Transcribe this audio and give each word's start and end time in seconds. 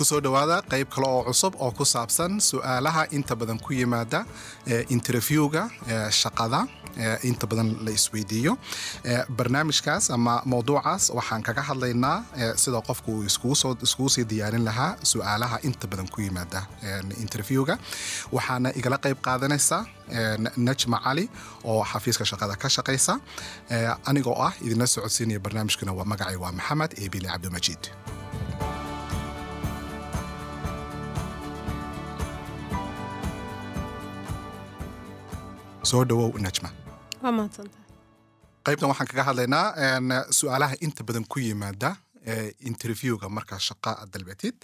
ku 0.00 0.04
soo 0.08 0.20
dhowaada 0.24 0.56
qayb 0.72 0.88
kale 0.94 1.06
oo 1.06 1.22
cusub 1.28 1.54
oo 1.60 1.70
ku 1.76 1.84
saabsan 1.84 2.40
su'aalaha 2.40 3.02
inta 3.16 3.34
badan 3.40 3.58
ku 3.60 3.70
yimaada 3.76 4.20
interviewga 4.96 5.62
shaqada 6.20 6.60
inta 7.28 7.44
badan 7.50 7.68
la 7.84 7.90
isweydiiyo. 7.98 8.52
Barnaamijkaas 9.38 10.04
ama 10.16 10.34
mowduucaas 10.52 11.10
waxaan 11.18 11.42
kaga 11.48 11.62
hadlaynaa 11.68 12.16
sida 12.62 12.80
qofku 12.88 13.10
uu 13.18 13.24
iskugu 13.28 14.08
sii 14.14 14.24
diyaarin 14.30 14.64
lahaa 14.68 14.96
su'aalaha 15.12 15.56
inta 15.68 15.86
badan 15.92 16.08
ku 16.14 16.18
yimaada 16.24 16.60
interviewga. 17.24 17.76
Waxaana 18.36 18.72
igala 18.80 18.96
qayb 19.04 19.18
qaadanaysa 19.26 19.78
najma 20.68 20.98
cali 21.04 21.24
oo 21.64 21.84
xafiiska 21.92 22.24
shaqada 22.30 22.54
ka 22.62 22.68
shaqaysa. 22.76 23.14
Anigoo 24.08 24.36
ah 24.46 24.52
idinla 24.64 24.86
socodsiinaya 24.94 25.40
barnaamijkuna 25.44 25.92
waa 25.98 26.08
magacay 26.12 26.36
waa 26.42 26.52
maxamed 26.58 26.90
eebile 27.02 27.28
cabdimajiid 27.34 27.82
soo 35.82 36.04
dhawow 36.08 36.30
najma. 36.46 36.70
Waa 37.22 37.32
mahadsantahay 37.38 37.78
qaybtan 38.66 38.88
waxaan 38.92 39.08
kaga 39.10 39.22
hadlaynaa 39.28 39.66
su'aalaha 40.38 40.74
inta 40.86 41.02
badan 41.08 41.24
ku 41.32 41.38
yimaada 41.40 41.90
interviewga 42.70 43.28
markaa 43.36 43.58
shaqa 43.68 43.92
dalbatid 44.12 44.56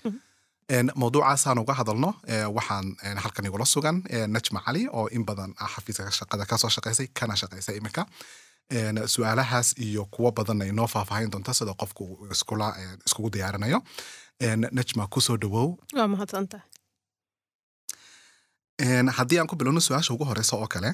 mawduucaasaan 1.02 1.58
uga 1.62 1.74
hadalno 1.80 2.10
waxaan 2.56 2.86
halkan 3.24 3.44
igula 3.48 3.64
sugan 3.74 3.96
najma 4.34 4.60
cali 4.66 4.82
oo 4.98 5.06
in 5.16 5.24
badan 5.28 5.50
ah 5.64 5.68
xafiiska 5.74 6.10
shaqada 6.20 6.44
ka 6.50 6.56
soo 6.62 6.70
shaqaysay 6.76 7.06
kana 7.18 7.34
shaqaysa 7.42 7.72
iminka. 7.78 8.02
Su'aalahaas 9.14 9.68
iyo 9.86 10.04
kuwo 10.14 10.30
badanna 10.38 10.64
inoo 10.72 10.86
faahfaahin 10.94 11.30
doonta 11.32 11.52
sida 11.54 11.72
qofku 11.80 12.04
iskugu 13.06 13.28
diyaarinayo 13.34 13.78
najma 14.78 15.06
ku 15.14 15.20
soo 15.20 15.36
dhawow 15.42 15.68
waa 15.98 16.08
mahadsantahay 16.14 16.66
haddii 18.82 19.38
aan 19.38 19.46
ku 19.46 19.56
bilowno 19.56 19.80
su'aasha 19.80 20.14
ugu 20.14 20.24
horeysa 20.24 20.56
oo 20.56 20.66
kale 20.68 20.92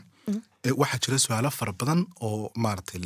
waxaa 0.77 0.98
jira 1.05 1.19
su'aalo 1.19 1.50
fara 1.50 1.72
badan 1.72 2.06
oo 2.20 2.50
maaragtay 2.56 3.00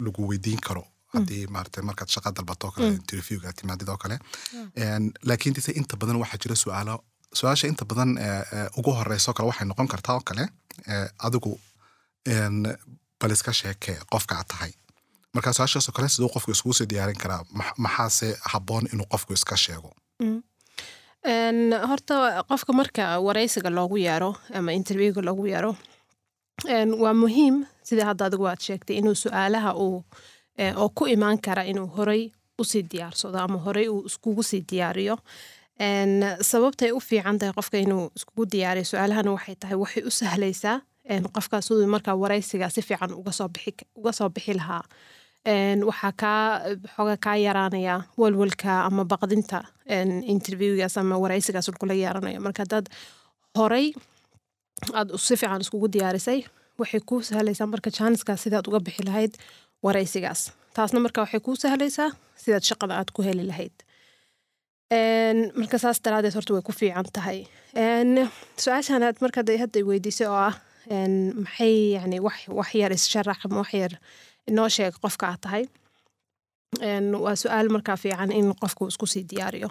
lagu 0.00 0.28
weydiin 0.28 0.60
karo. 0.60 0.84
Haddii 1.14 1.46
maaragtay 1.46 1.82
markaad 1.84 2.08
shaqa 2.08 2.30
dalbato 2.36 2.66
oo 2.66 2.72
kale 2.72 2.88
interviewga 2.88 3.52
timaadid 3.52 3.88
oo 3.88 3.96
kale. 3.96 4.18
Laakiin 5.24 5.54
dise 5.54 5.72
inta 5.74 5.96
badan 5.96 6.16
waxaa 6.22 6.38
jira 6.42 6.54
su'aalo 6.56 7.04
su'aasha 7.34 7.66
inta 7.68 7.84
badan 7.84 8.18
ugu 8.78 8.92
horeysa 8.92 9.30
oo 9.30 9.34
kale 9.34 9.48
waxay 9.48 9.66
noqon 9.66 9.88
kartaa 9.88 10.14
oo 10.14 10.22
kale 10.24 10.48
adigu 11.18 11.58
bal 13.20 13.30
iska 13.32 13.52
sheekee 13.52 13.98
qofka 14.12 14.34
aad 14.38 14.46
tahay. 14.48 14.72
Marka 15.34 15.52
su'aashaas 15.52 15.88
oo 15.88 15.92
kale 15.96 16.08
siduu 16.08 16.28
qofku 16.34 16.50
iskugu 16.50 16.74
sii 16.74 16.86
diyaarin 16.92 17.18
karaa 17.18 17.42
maxaase 17.78 18.36
habboon 18.52 18.86
inuu 18.92 19.06
qofku 19.12 19.32
iska 19.32 19.56
sheego 19.56 19.90
horta 21.26 22.44
qofka 22.48 22.72
marka 22.72 23.20
waraysiga 23.20 23.70
loogu 23.70 23.96
yeero 23.98 24.34
ama 24.54 24.72
interviewga 24.72 25.22
loogu 25.22 25.46
yeero 25.46 25.76
waa 26.98 27.14
muhiim 27.14 27.64
sida 27.82 28.04
hadda 28.06 28.24
adigu 28.26 28.46
aad 28.48 28.60
sheegtay 28.60 28.96
inuu 28.98 29.14
su'aalaha 29.14 29.74
uu 29.76 30.04
oo 30.76 30.88
ku 30.94 31.06
imaan 31.06 31.38
kara 31.40 31.62
inuu 31.64 31.86
horey 31.96 32.30
u 32.58 32.64
sii 32.64 32.82
diyaarsado 32.82 33.38
ama 33.38 33.58
horey 33.58 33.88
uu 33.88 34.06
iskugu 34.06 34.42
sii 34.42 34.60
diyaariyo. 34.70 35.16
Sababtay 36.40 36.90
u 36.92 37.00
fiican 37.00 37.38
tahay 37.38 37.52
qofka 37.54 37.78
inuu 37.78 38.10
iskugu 38.16 38.46
diyaariyo 38.52 38.84
su'aalahana 38.84 39.30
waxay 39.32 39.54
tahay 39.54 39.76
waxay 39.76 40.02
u 40.06 40.10
sahlaysaa 40.10 40.80
qofkaas 41.34 41.66
siduu 41.66 41.86
markaa 41.86 42.14
waraysiga 42.14 42.70
si 42.70 42.82
fiican 42.82 43.12
uga 43.14 44.12
soo 44.12 44.28
bixi 44.28 44.54
lahaa 44.54 44.82
waxaa 45.46 46.12
kaa 46.16 46.60
xooga 46.94 47.16
kaa 47.16 47.36
yaraanaya 47.36 48.02
walwalka 48.18 48.84
ama 48.86 49.04
baqdinta 49.04 49.64
interviewgaas 50.34 50.96
ama 50.98 51.18
waraysigaas 51.18 51.70
kula 51.80 51.94
yeeranayo 51.94 52.40
marka 52.40 52.62
haddaad 52.62 52.86
horey 53.58 53.92
aad 54.94 55.08
si 55.18 55.36
fiican 55.36 55.60
iskugu 55.60 55.88
diyaarisay 55.92 56.40
waxay 56.78 57.00
kuu 57.00 57.20
sahlaysaa 57.22 57.66
marka 57.66 57.90
jaaniskaas 57.90 58.42
sidaad 58.44 58.66
uga 58.68 58.80
bixi 58.80 59.02
lahayd 59.04 59.34
waraysigaas. 59.84 60.52
Taasna 60.74 61.00
marka 61.00 61.20
waxay 61.24 61.40
kuu 61.40 61.56
sahlaysaa 61.56 62.10
sidaad 62.42 62.62
shaqada 62.70 62.94
aad 62.98 63.10
ku 63.14 63.22
heli 63.22 63.44
lahayd. 63.50 63.74
Marka 65.58 65.78
saas 65.78 65.98
daraadeed 66.04 66.34
horta 66.34 66.54
way 66.54 66.62
ku 66.62 66.72
fiican 66.72 67.06
tahay. 67.12 67.46
Su'aashan 68.62 69.02
marka 69.24 69.42
hadda 69.42 69.80
weydiisay 69.90 70.26
oo 70.30 70.38
ah 70.48 70.54
maxay 71.44 71.74
yani 71.98 72.18
wax 72.20 72.74
yar 72.74 72.92
issharax 72.92 73.40
wax 73.50 73.70
yar 73.74 73.92
inoo 74.50 74.68
sheeg 74.76 74.94
qofka 75.04 75.26
aad 75.32 75.40
tahay 75.46 75.64
waa 77.24 77.36
su'aal 77.42 77.68
markaa 77.74 77.96
fiican 78.04 78.30
in 78.38 78.46
qofku 78.62 78.82
isku 78.92 79.06
sii 79.12 79.24
diyaariyo 79.30 79.70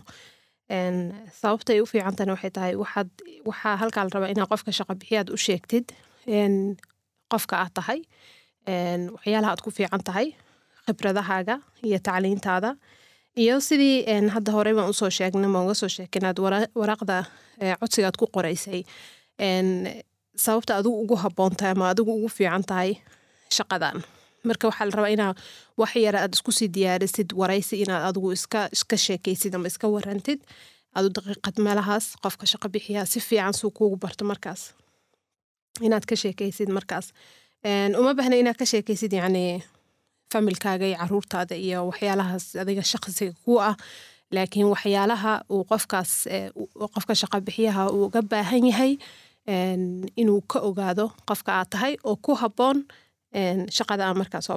sababtay 1.41 1.81
u 1.81 1.85
fiicantana 1.91 2.31
waxay 2.35 2.51
tahay 2.57 2.73
waxaad 2.83 3.09
waxaa 3.49 3.75
halkaa 3.81 4.03
la 4.05 4.09
rabaa 4.15 4.31
inaad 4.33 4.49
qofka 4.53 4.71
shaqa 4.77 4.93
bixiyaad 4.99 5.27
u 5.35 5.37
sheegtid 5.47 5.85
qofka 7.31 7.55
aad 7.63 7.73
tahay 7.79 7.99
waxyaalaha 9.15 9.51
aad 9.53 9.61
ku 9.65 9.69
fiican 9.77 10.03
tahay 10.09 10.27
khibradahaaga 10.85 11.55
iyo 11.87 11.99
tacliintaada 12.07 12.71
iyo 13.43 13.55
sidii 13.67 13.97
hadda 14.35 14.51
horey 14.55 14.73
baan 14.77 14.89
u 14.89 14.93
soo 15.01 15.09
sheegnay 15.17 15.49
ma 15.55 15.73
soo 15.81 15.89
sheegay 15.95 16.19
inaad 16.21 16.37
waraaqda 16.81 17.15
codsigaad 17.81 18.15
ku 18.21 18.25
qoraysay 18.35 18.81
sababta 20.45 20.71
adigu 20.79 20.95
ugu 21.03 21.15
habboon 21.23 21.53
tahay 21.59 21.71
ama 21.75 21.85
adigu 21.93 22.11
ugu 22.17 22.29
fiican 22.37 22.63
tahay 22.71 22.91
shaqadan 23.57 23.97
marka 24.47 24.67
waxaa 24.69 24.85
la 24.89 24.93
rabaa 24.97 25.13
inaa 25.17 25.33
wax 25.81 25.91
yara 26.05 26.19
aad 26.23 26.33
isku 26.37 26.51
sii 26.57 26.67
diyaarisid 26.75 27.29
waraysi 27.39 27.75
inaad 27.83 28.03
adigu 28.09 28.31
iska 28.37 28.97
sheekaysid 29.05 29.55
ama 29.55 29.67
iska 29.71 29.87
warantid. 29.95 30.39
Adu 30.97 31.07
daqiiqad 31.15 31.55
meelahaas 31.65 32.05
qofka 32.23 32.45
shaqo 32.51 32.67
bixiyaa 32.73 33.05
si 33.05 33.19
fiican 33.19 33.53
suu 33.59 33.71
kuugu 33.77 33.97
barto 34.03 34.23
markaas. 34.31 34.61
Inaad 35.85 36.05
ka 36.09 36.15
sheekaysid 36.15 36.69
markaas. 36.77 37.05
Uma 37.99 38.13
bahna 38.17 38.35
inaad 38.41 38.57
ka 38.61 38.65
sheekaysid 38.65 39.13
yacni 39.13 39.63
familkaaga 40.33 40.85
iyo 40.87 40.97
caruurtaada 41.01 41.55
iyo 41.55 41.79
waxyaalahaas 41.89 42.45
adiga 42.61 42.83
shaqsiga 42.91 43.33
ku 43.45 43.59
ah. 43.69 43.75
Laakiin 44.35 44.67
waxyaalaha 44.73 45.33
uu 45.53 45.63
qofkaas 45.71 46.11
qofka 46.95 47.13
shaqo 47.21 47.37
bixiyaha 47.47 47.83
uu 47.95 48.05
uga 48.07 48.21
baahan 48.31 48.65
yahay 48.71 48.93
inuu 50.21 50.41
ka 50.51 50.59
ogaado 50.69 51.05
qofka 51.27 51.51
aad 51.59 51.69
tahay 51.73 51.93
oo 52.03 52.15
ku 52.25 52.31
habboon 52.41 52.77
shaqada 53.77 54.13
markaas 54.21 54.47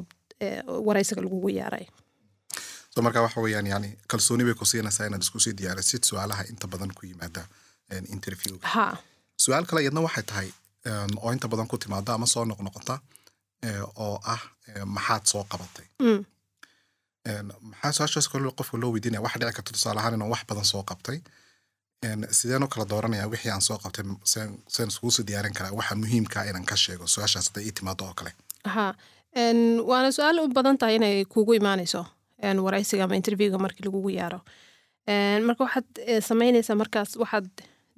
waraysiga 0.87 1.23
lagugu 1.23 1.49
yeeray 1.59 1.87
so 2.95 3.03
marka 3.03 3.23
waxa 3.23 3.41
weeyaan 3.45 3.67
yani 3.67 3.89
kalsooni 4.11 4.45
bay 4.45 4.55
ku 4.55 4.65
siinaysaa 4.65 5.07
inaad 5.07 5.23
isku 5.27 5.41
sii 5.41 5.55
diyaarisid 5.61 6.03
su'aalaha 6.11 6.43
inta 6.53 6.67
badan 6.73 6.93
ku 6.99 7.07
yimaada 7.07 7.43
interviewga. 8.15 8.67
Su'aal 9.45 9.67
kale 9.67 9.81
iyadna 9.83 10.01
waxay 10.07 10.23
tahay 10.31 10.49
oo 11.23 11.33
inta 11.33 11.49
badan 11.49 11.67
ku 11.71 11.77
timaada 11.79 12.13
ama 12.15 12.27
soo 12.27 12.45
noqnoqota 12.45 12.99
oo 14.05 14.17
ah 14.35 14.43
maxaad 14.97 15.25
soo 15.33 15.45
qabatay. 15.53 15.87
Maxaa 17.71 17.93
su'aashaas 17.97 18.29
kale 18.33 18.51
qofka 18.59 18.77
loo 18.83 18.91
weydiinaya? 18.95 19.23
Waxa 19.27 19.39
dhici 19.41 19.53
karta 19.57 19.73
tusaale 19.73 20.01
ahaan 20.01 20.15
inuu 20.15 20.31
wax 20.35 20.43
badan 20.49 20.65
soo 20.65 20.83
qabtay. 20.91 21.19
Sideen 22.39 22.63
u 22.63 22.69
kala 22.69 22.85
dooranaya 22.91 23.27
wixii 23.33 23.51
aan 23.53 23.63
soo 23.69 23.79
qabtay 23.85 24.05
seen 24.75 24.89
iskugu 24.89 25.11
sii 25.17 25.27
diyaarin 25.29 25.55
karaa 25.59 25.73
waxa 25.81 25.95
muhiimkaa 26.03 26.45
inaan 26.51 26.67
ka 26.71 26.77
sheego 26.77 27.07
su'aashaas 27.07 27.47
hadday 27.49 27.65
ii 27.69 27.73
timaado 27.79 28.05
oo 28.05 28.15
kale 28.15 28.33
ha 28.65 28.95
waana 29.91 30.11
su'aal 30.17 30.39
u 30.45 30.49
badan 30.49 30.79
tahay 30.79 30.97
inay 30.97 31.25
kugu 31.25 31.55
imaanayso 31.61 32.07
waraysiga 32.67 33.05
ama 33.05 33.17
interviewga 33.17 33.59
markii 33.59 33.85
lagugu 33.87 34.11
yaaro. 34.11 34.41
Marka 35.47 35.65
waxaad 35.65 35.87
samaynaysaa 36.29 36.75
markaas 36.83 37.17
waxaad 37.23 37.49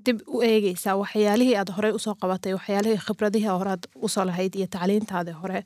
dib 0.07 0.21
u 0.27 0.43
eegeysaa 0.43 0.97
waxyaalihii 1.03 1.57
aad 1.61 1.71
horey 1.77 1.93
u 1.93 1.99
soo 1.99 2.15
qabatay 2.23 2.53
waxyaalihii 2.59 3.01
khibradihii 3.07 3.53
horead 3.59 3.83
u 4.05 4.09
soo 4.09 4.25
lahayd 4.25 4.55
iyo 4.55 4.67
tacliintaadi 4.67 5.33
hore. 5.41 5.65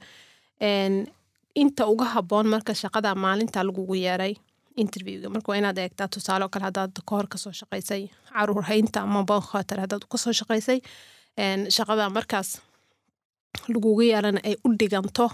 Inta 1.55 1.87
uga 1.87 2.05
habboon 2.15 2.47
marka 2.47 2.75
shaqada 2.75 3.15
maalinta 3.15 3.63
lagugu 3.65 3.95
yeeray 3.95 4.35
interviewga 4.77 5.29
marka 5.35 5.53
waa 5.53 5.59
inaad 5.59 5.79
eegtaa 5.79 6.09
tusaale 6.09 6.45
oo 6.45 6.49
kale 6.49 6.65
haddaad 6.65 6.93
kahor 7.09 7.27
ka 7.29 7.39
soo 7.39 7.53
shaqaysay 7.53 8.03
carruur 8.33 8.63
haynta 8.71 9.01
ama 9.03 9.25
bonkhatar 9.31 9.81
haddaad 9.85 10.05
ka 10.13 10.19
soo 10.19 10.33
shaqaysay 10.41 10.79
shaqada 11.77 12.07
markaas 12.17 12.49
lagugu 13.73 14.03
yeerana 14.03 14.41
ay 14.49 14.55
u 14.67 14.69
dhiganto 14.81 15.27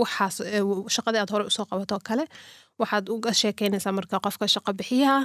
waxaas 0.00 0.36
shaqadii 0.94 1.20
aad 1.22 1.30
hore 1.34 1.44
u 1.50 1.50
soo 1.56 1.64
qabato 1.70 1.96
kale 2.08 2.24
waxaad 2.80 3.04
uga 3.14 3.30
sheekeynaysaa 3.40 3.92
marka 3.98 4.16
qofka 4.24 4.46
shaqo 4.54 4.70
bixiyaha 4.78 5.18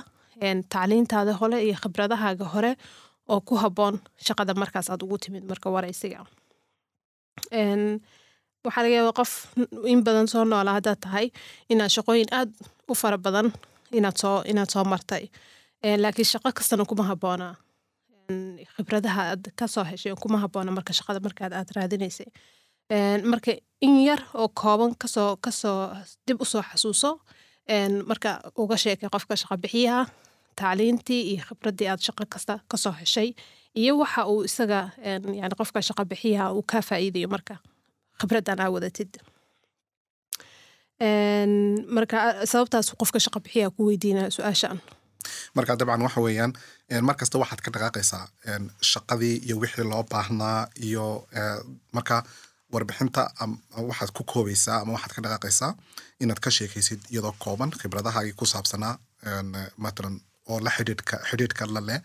tacliintaada 0.73 1.33
hore 1.41 1.57
iyo 1.67 1.75
khibradahaaga 1.83 2.45
hore 2.53 2.71
oo 3.33 3.39
ku 3.47 3.53
habboon 3.63 3.95
shaqada 4.27 4.53
markaas 4.61 4.87
aad 4.89 5.01
ugu 5.05 5.17
timid 5.23 5.43
marka 5.51 5.67
waraysiga 5.75 6.19
waxaa 8.65 8.83
laga 8.83 8.95
yaaba 8.97 9.13
qof 9.19 9.31
in 9.93 9.99
badan 10.05 10.27
soo 10.31 10.43
noola 10.51 10.71
haddaad 10.77 10.99
tahay 11.05 11.27
inaad 11.71 11.91
shaqooyin 11.95 12.29
aad 12.39 12.49
u 12.91 12.93
fara 13.01 13.17
badan 13.25 13.47
inaad 13.97 14.17
soo 14.21 14.37
inaad 14.51 14.69
soo 14.73 14.83
martay. 14.93 15.23
Laakiin 16.03 16.25
shaqo 16.33 16.49
kastana 16.57 16.83
kuma 16.89 17.03
habboona 17.09 17.47
khibradaha 18.31 19.21
aad 19.31 19.43
ka 19.55 19.67
soo 19.67 19.83
heshay 19.87 20.13
kuma 20.21 20.37
habboona 20.43 20.71
marka 20.77 20.93
shaqada 20.93 21.19
markaad 21.27 21.53
aad 21.53 21.69
raadinaysay. 21.75 22.27
Marka 23.31 23.51
in 23.81 23.95
yar 24.07 24.21
oo 24.33 24.47
kooban 24.61 24.95
ka 25.01 25.07
soo 25.07 25.35
ka 25.37 25.51
soo 25.51 25.91
dib 26.27 26.41
u 26.41 26.45
soo 26.45 26.61
xasuuso 26.69 27.11
marka 28.09 28.29
uga 28.55 28.77
sheekay 28.83 29.09
qofka 29.13 29.35
shaqa 29.41 29.55
bixiyaha 29.63 30.03
tacliintii 30.59 31.21
iyo 31.31 31.43
khibraddii 31.47 31.87
aad 31.91 32.01
shaqo 32.07 32.23
kasta 32.33 32.53
ka 32.71 32.77
soo 32.77 32.91
heshay 33.01 33.29
iyo 33.81 33.97
waxa 34.01 34.21
uu 34.31 34.43
isaga 34.49 34.79
yani 35.39 35.55
qofka 35.59 35.79
shaqo 35.87 36.03
bixiyaha 36.11 36.51
uu 36.55 36.63
kaa 36.71 36.81
faa'iidayo 36.89 37.27
marka 37.35 37.55
khibraddan 38.19 38.59
aa 38.59 38.69
wadatid. 38.75 39.11
Marka 41.95 42.17
sababtaas 42.51 42.87
qofka 42.99 43.19
shaqo 43.25 43.39
bixiyaha 43.45 43.69
ku 43.75 43.81
weydiinaya 43.87 44.29
su'aashaan 44.35 44.79
marka 45.57 45.75
dabcan 45.79 46.01
waxa 46.07 46.21
weeyaan 46.25 46.51
mar 47.07 47.15
kasta 47.19 47.37
waxaad 47.43 47.61
ka 47.65 47.69
dhaqaaqaysaa 47.75 48.23
shaqadii 48.91 49.35
iyo 49.47 49.55
wixii 49.63 49.85
loo 49.91 50.03
baahnaa 50.11 50.59
iyo 50.87 51.05
ee, 51.39 51.57
marka 51.95 52.15
warbixinta 52.73 53.21
waxaad 53.89 54.11
ku 54.17 54.23
koobaysaa 54.31 54.77
ama 54.81 54.91
waxaad 54.95 55.13
ka 55.15 55.21
dhaqaaqaysaa 55.25 55.71
inaad 56.23 56.39
ka 56.45 56.49
sheekaysid 56.57 57.01
iyadoo 57.13 57.35
kooban 57.43 57.71
khibradahaagii 57.79 58.35
ku 58.39 58.45
saabsanaa 58.53 58.93
matalan 59.85 60.15
oo 60.51 60.59
la 60.65 60.71
xidhiidhka 60.77 61.15
xidhiidhka 61.29 61.63
la 61.75 61.81
leh 61.89 61.99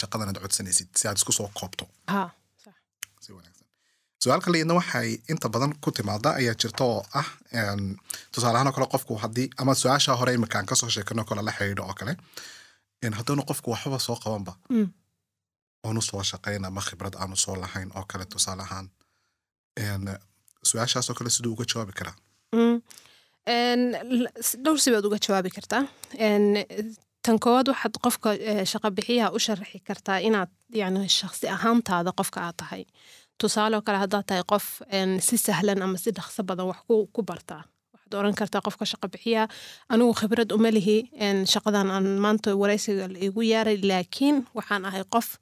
shaqadan 0.00 0.28
aad 0.30 0.38
codsanaysid 0.44 0.88
si 0.98 1.04
aad 1.08 1.16
isku 1.20 1.32
soo 1.38 1.48
koobto. 1.58 1.84
Si 3.24 3.30
wanaagsan. 3.36 3.66
Su'aal 4.22 4.40
kaleedna 4.46 4.74
waxay 4.80 5.08
inta 5.32 5.48
badan 5.54 5.72
ku 5.84 5.90
timaada 5.96 6.30
ayaa 6.40 6.54
jirta 6.62 6.84
oo 6.92 7.00
ah 7.20 7.28
een, 7.60 7.82
tusaale 8.32 8.56
ahaan 8.56 8.68
oo 8.70 8.74
kale 8.76 8.86
qofku 8.94 9.12
haddii 9.24 9.48
ama 9.60 9.72
su'aasha 9.82 10.12
hore 10.20 10.32
iminkaan 10.38 10.66
ka 10.70 10.74
soo 10.80 10.90
sheekano 10.94 11.22
kale 11.28 11.42
la 11.48 11.52
xidhiidho 11.58 11.82
oo 11.90 11.94
kale 12.00 12.12
een, 13.04 13.12
haddaanu 13.18 13.42
qofku 13.48 13.70
waxbaba 13.70 13.98
soo 13.98 14.16
qabanba 14.24 14.52
Mm. 14.70 14.88
oonu 15.86 16.00
soo 16.02 16.22
shaqayn 16.30 16.64
ama 16.64 16.80
khibrad 16.88 17.14
aanu 17.16 17.36
soo 17.36 17.56
lahayn 17.62 17.90
oo 17.96 18.04
kale 18.10 18.24
tusaale 18.32 18.62
ahaan. 18.62 18.86
Een, 19.80 20.04
su'aashaas 20.68 21.10
oo 21.10 21.14
kale 21.18 21.30
siduu 21.30 21.52
uga 21.52 21.64
jawaabi 21.72 21.92
karaa? 21.98 22.16
Mm. 22.54 22.78
Dhowr 24.64 24.78
si 24.82 24.90
baad 24.92 25.04
uga 25.08 25.18
jawaabi 25.26 25.50
kartaa. 25.56 25.82
Tan 27.24 27.38
koowaad 27.44 27.68
waxaad 27.72 27.94
qofka 28.04 28.28
shaqo 28.72 28.88
bixiyaha 28.96 29.30
u 29.36 29.38
sharaxi 29.46 29.78
kartaa 29.88 30.18
inaad 30.28 30.50
yani 30.80 31.08
shaqsi 31.20 31.46
ahaantaada 31.56 32.10
qofka 32.18 32.38
aad 32.46 32.56
tahay. 32.60 32.84
Tusaale 33.40 33.76
oo 33.76 33.82
kale 33.86 33.98
haddaad 34.04 34.26
tahay 34.28 34.44
qof 34.52 34.66
si 35.26 35.36
sahlan 35.46 35.82
ama 35.82 35.98
si 36.04 36.10
dhaqso 36.18 36.42
badan 36.48 36.66
wax 36.70 36.80
ku 37.14 37.20
bartaa 37.30 37.62
waxaad 38.08 38.20
oran 38.20 38.34
kartaa 38.34 38.60
qofka 38.66 38.84
shaqo 38.86 39.08
bixiyaha 39.12 39.48
anigu 39.92 40.12
khibrad 40.14 40.52
uma 40.52 40.70
lihi 40.70 41.10
shaqadan 41.52 41.90
aan 41.90 42.06
maanta 42.24 42.50
wareysiga 42.56 43.06
igu 43.26 43.42
yaaray 43.42 43.76
laakiin 43.82 44.46
waxaan 44.54 44.84
ahay 44.88 45.04
qof 45.14 45.38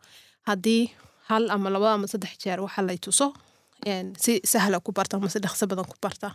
haddii 0.49 0.91
hal 1.29 1.51
ama 1.51 1.71
laba 1.71 1.93
ama 1.95 2.07
saddex 2.07 2.39
jeer 2.43 2.61
waxa 2.61 2.83
lay 2.83 2.99
tuso 2.99 3.33
si 4.19 4.41
sahla 4.45 4.81
ku 4.81 4.93
barta 4.93 5.17
ama 5.17 5.29
si 5.29 5.39
dhaqso 5.39 5.67
badan 5.67 5.85
ku 5.85 5.97
barta. 6.03 6.35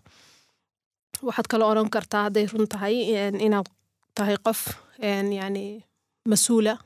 Waxaad 1.22 1.48
kaloo 1.48 1.69
oran 1.69 1.89
kartaa 1.89 2.24
hadday 2.28 2.45
run 2.48 2.68
tahay 2.68 2.95
inaad 3.45 3.68
tahay 4.16 4.38
qof 4.45 4.60
yani 5.01 5.84
mas'uula 6.31 6.77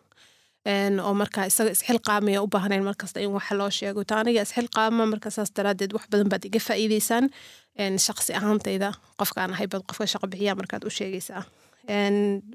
oo 1.06 1.14
markaa 1.22 1.46
isaga 1.52 1.72
isxilqaamaya 1.76 2.42
u 2.42 2.48
baahnayn 2.48 2.84
markasta 2.90 3.20
in 3.22 3.32
wax 3.38 3.52
loo 3.60 3.70
sheego. 3.70 4.04
Ta 4.04 4.22
isxilqaama 4.24 5.06
marka 5.14 5.30
saas 5.32 5.50
daraadeed 5.58 5.92
wax 5.94 6.06
badan 6.12 6.30
baad 6.32 6.44
iga 6.50 6.60
faa'iideysaan. 6.68 7.26
Shaqsi 8.06 8.32
ahaantayda 8.40 8.90
qofkaan 9.20 9.52
ahay 9.54 9.68
baad 9.72 9.84
qofka 9.90 10.06
shaqo 10.14 10.28
bixiya 10.32 10.56
markaad 10.60 10.84
u 10.88 10.90
sheegaysaa. 10.90 11.44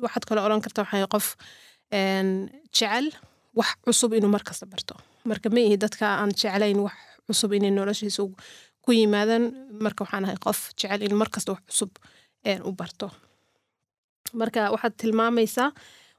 Waxaad 0.05 0.25
kaloo 0.29 0.45
oran 0.49 0.61
kartaa 0.65 0.85
waxay 0.85 1.07
qof 1.15 1.27
jecel 2.77 3.07
wax 3.59 3.71
cusub 3.85 4.13
inuu 4.19 4.31
markasta 4.37 4.67
barto. 4.67 4.95
Marka 5.31 5.49
ma 5.55 5.61
ihi 5.67 5.77
dadka 5.85 6.07
aan 6.21 6.31
jeclayn 6.41 6.79
wax 6.87 6.97
cusub 7.27 7.53
inay 7.53 7.71
noloshiisa 7.71 8.23
ku 8.85 8.91
yimaadaan. 8.99 9.45
Marka 9.85 10.01
waxaan 10.05 10.25
ahay 10.27 10.39
qof 10.47 10.59
jecel 10.81 11.01
in 11.07 11.15
markasta 11.23 11.53
wax 11.55 11.63
cusub 11.71 11.91
u 12.69 12.73
barto. 12.81 13.07
Marka 14.41 14.61
waxaad 14.75 14.95
tilmaamaysaa 15.01 15.71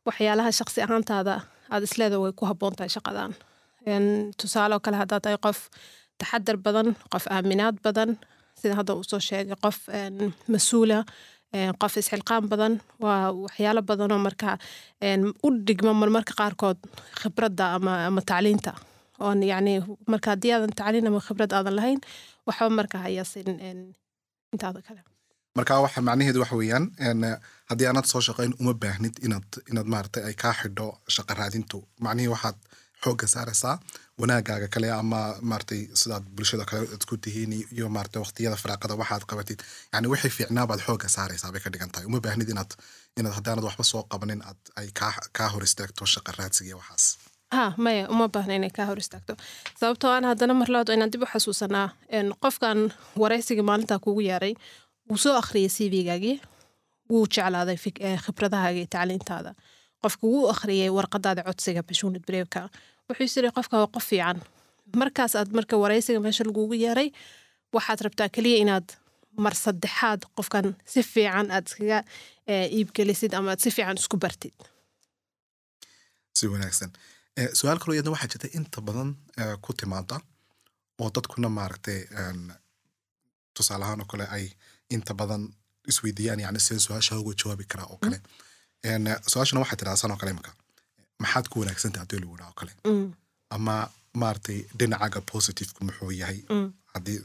waxyaalaha 0.08 0.50
shaqsi 0.60 0.80
ahaantaada 0.86 1.34
aad 1.74 1.84
isleeda 1.88 2.18
way 2.24 2.32
ku 2.40 2.44
habboon 2.50 2.74
tahay 2.78 2.92
shaqadan 2.98 3.32
tusaale 4.40 4.74
oo 4.76 4.82
kale 4.86 4.98
haddaad 5.02 5.22
tahay 5.26 5.40
qof 5.46 5.60
taxadar 6.22 6.58
badan 6.66 6.88
qof 7.14 7.26
aaminaad 7.36 7.76
badan 7.86 8.10
sida 8.60 8.74
hadda 8.80 8.92
uu 9.00 9.04
soo 9.12 9.20
sheegay 9.30 9.56
qof 9.66 9.78
mas'uula 10.54 11.00
qof 11.82 11.94
isxilqaan 12.02 12.44
badan 12.52 12.74
waa 13.04 13.32
waxyaalo 13.46 13.82
badanoo 13.90 14.20
marka 14.28 14.50
u 15.46 15.50
dhigma 15.68 15.92
marmarka 16.02 16.34
qaarkood 16.42 16.78
khibradda 17.22 17.66
ama, 17.78 17.94
ama 18.08 18.22
tacliinta. 18.30 18.72
Oon 19.26 19.40
yacni 19.52 19.74
marka 20.12 20.28
haddii 20.34 20.52
aadan 20.56 20.74
tacliin 20.80 21.08
ama 21.10 21.20
khibrad 21.28 21.52
aadan 21.58 21.76
lahayn 21.80 22.00
waxba 22.48 22.70
marka 22.80 22.98
hayaasin 23.06 23.48
intaada 24.54 24.80
kale 24.88 25.02
marka 25.56 25.82
waxa 25.86 26.02
macnaheedu 26.08 26.40
waxa 26.44 26.56
weeyaan 26.62 26.86
haddii 27.70 27.88
aanad 27.90 28.06
soo 28.12 28.22
shaqayn 28.28 28.54
uma 28.62 28.74
baahnid 28.84 29.16
inaad 29.26 29.48
inaad 29.72 29.88
maaragtay 29.94 30.24
ay 30.30 30.34
kaa 30.44 30.54
xidho 30.60 30.88
shaqa 31.16 31.34
raadintu. 31.40 31.78
Macnihii 32.06 32.32
waxaad 32.36 32.58
xoogga 33.04 33.28
saaraysaa 33.34 33.76
wanaagaaga 34.22 34.68
kale 34.74 34.88
ama 34.92 35.20
maaragtay 35.50 35.82
sidaad 36.02 36.24
bulshada 36.36 36.66
kale 36.70 36.86
ku 37.10 37.18
tihiin 37.24 37.54
iyo- 37.76 37.90
maaragtay 37.96 38.22
waqtiyada 38.24 38.58
firaaqada 38.64 38.94
waxaad 39.02 39.24
qabatid. 39.30 39.60
Yani 39.94 40.08
wixii 40.12 40.30
fiicnaa 40.38 40.66
xoogga 40.88 41.08
saaraysaa 41.18 41.52
bay 41.54 41.62
ka 41.64 41.70
dhigan 41.74 41.92
tahay. 41.94 42.06
Uma 42.12 42.20
baahnid 42.26 42.50
inaad 42.54 42.72
inaad 43.20 43.34
haddaanad 43.38 43.64
waxba 43.70 43.84
soo 43.92 44.04
qabanin 44.12 44.42
aad 44.50 44.60
ay 44.80 44.88
kaa 45.00 45.14
kaa 45.38 45.50
hor 45.54 45.64
istaagto 45.64 46.06
shaqa 46.14 46.32
raadsiga 46.38 46.68
iyo 46.70 46.78
waxaas. 46.82 47.06
Ha 47.56 47.74
maya 47.78 48.04
uma 48.14 48.28
baahna 48.34 48.54
inay 48.60 48.72
kaa 48.78 48.86
hor 48.90 49.00
istaagto. 49.04 49.34
Sababtoo 49.80 50.12
aan 50.16 50.26
haddana 50.30 50.54
mar 50.54 50.70
labaad 50.74 50.90
inaan 50.96 51.12
dib 51.14 51.24
u 51.24 51.26
xasuusanaa 51.34 51.88
qofkan 52.44 52.80
waraysiga 53.22 53.64
maalintaa 53.70 54.00
kugu 54.06 54.22
yaaray 54.30 54.54
wuu 55.10 55.18
soo 55.24 55.36
akhriyay 55.42 55.70
cv-gaagii 55.78 56.38
wuu 57.10 57.26
jeclaaday 57.34 57.78
eh, 58.00 58.18
khibradahaaga 58.26 58.78
iyo 58.80 58.88
tacliintaada. 58.96 59.52
Qofka 60.04 60.24
wuu 60.28 60.48
akhriyay 60.54 60.90
warqadaada 60.98 61.44
codsiga 61.48 61.82
bashuunid 61.84 62.24
breebka 62.28 62.70
wuxuu 63.10 63.24
is 63.28 63.36
yiri 63.38 63.52
qofka 63.58 63.76
waa 63.82 63.92
qof 63.96 64.06
fiican. 64.12 64.38
Markaas 65.02 65.36
aad 65.36 65.50
marka 65.58 65.76
waraysiga 65.84 66.20
meesha 66.26 66.44
lagugu 66.48 66.74
yaaray 66.86 67.10
waxaad 67.76 68.00
rabtaa 68.06 68.30
keliya 68.36 68.58
inaad 68.64 68.88
mar 69.44 69.54
saddexaad 69.64 70.22
qofkan 70.38 70.68
si 70.92 71.04
fiican 71.14 71.48
aad 71.56 71.66
iskaga 71.70 72.00
eh, 72.52 72.68
iibgelisid 72.78 73.34
ama 73.34 73.52
aad 73.54 73.60
si 73.64 73.70
fiican 73.72 73.98
isku 74.02 74.18
bartid. 74.18 74.56
Si 76.38 76.48
wanaagsan. 76.48 76.92
Eh, 77.40 77.50
su'aal 77.58 77.80
kaloo 77.80 77.96
iyadna 77.96 78.12
waxaa 78.16 78.32
jirta 78.34 78.48
inta 78.58 78.80
badan 78.88 79.10
ku 79.64 79.74
timaada 79.74 80.18
oo 81.02 81.10
dadkuna 81.16 81.50
maaragtay 81.50 82.00
een, 82.22 82.42
tusaale 83.56 83.84
ahaan 83.86 84.02
oo 84.04 84.10
kale 84.12 84.26
ay 84.38 84.46
inta 84.96 85.14
badan 85.22 85.44
isweydiiyaan 85.92 86.40
yani 86.46 86.60
sida 86.66 86.80
su'aasha 86.86 87.20
uga 87.22 87.34
jawaabi 87.44 87.66
karaa 87.72 87.88
oo 87.94 87.98
kale. 88.04 88.18
Su'aashana 89.32 89.60
waxaa 89.64 89.80
tiraa 89.82 89.96
san 90.02 90.12
oo 90.12 90.18
kale 90.22 90.32
imika 90.36 90.52
maxaad 91.24 91.46
ku 91.52 91.60
wanaagsantaha 91.62 92.04
haddii 92.04 92.20
lagu 92.24 92.38
dhaha 92.40 92.50
oo 92.52 92.58
kale. 92.62 92.74
Mm, 92.88 93.08
ama 93.56 93.76
maaragtay 94.22 94.60
dhinacaaga 94.80 95.22
positiveka 95.34 95.86
muxuu 95.88 96.12
yahay. 96.22 96.40
Mm, 96.50 96.68
haddii 96.94 97.18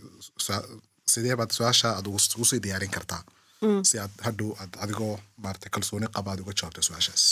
sidee 1.12 1.36
baad 1.40 1.50
su'aasha 1.58 1.88
aad 1.96 2.06
ugu 2.06 2.44
sii 2.50 2.60
diyaarin 2.66 2.90
kartaa? 2.96 3.22
Mm. 3.62 3.82
si 3.88 3.98
aad 3.98 4.14
hadhow 4.26 4.50
aad 4.62 4.72
adigoo 4.84 5.14
maaragtay 5.44 5.70
kalsooni 5.76 6.06
qaba 6.16 6.30
aad 6.32 6.40
uga 6.44 6.52
jawaabto 6.58 6.82
su'aashaas. 6.88 7.22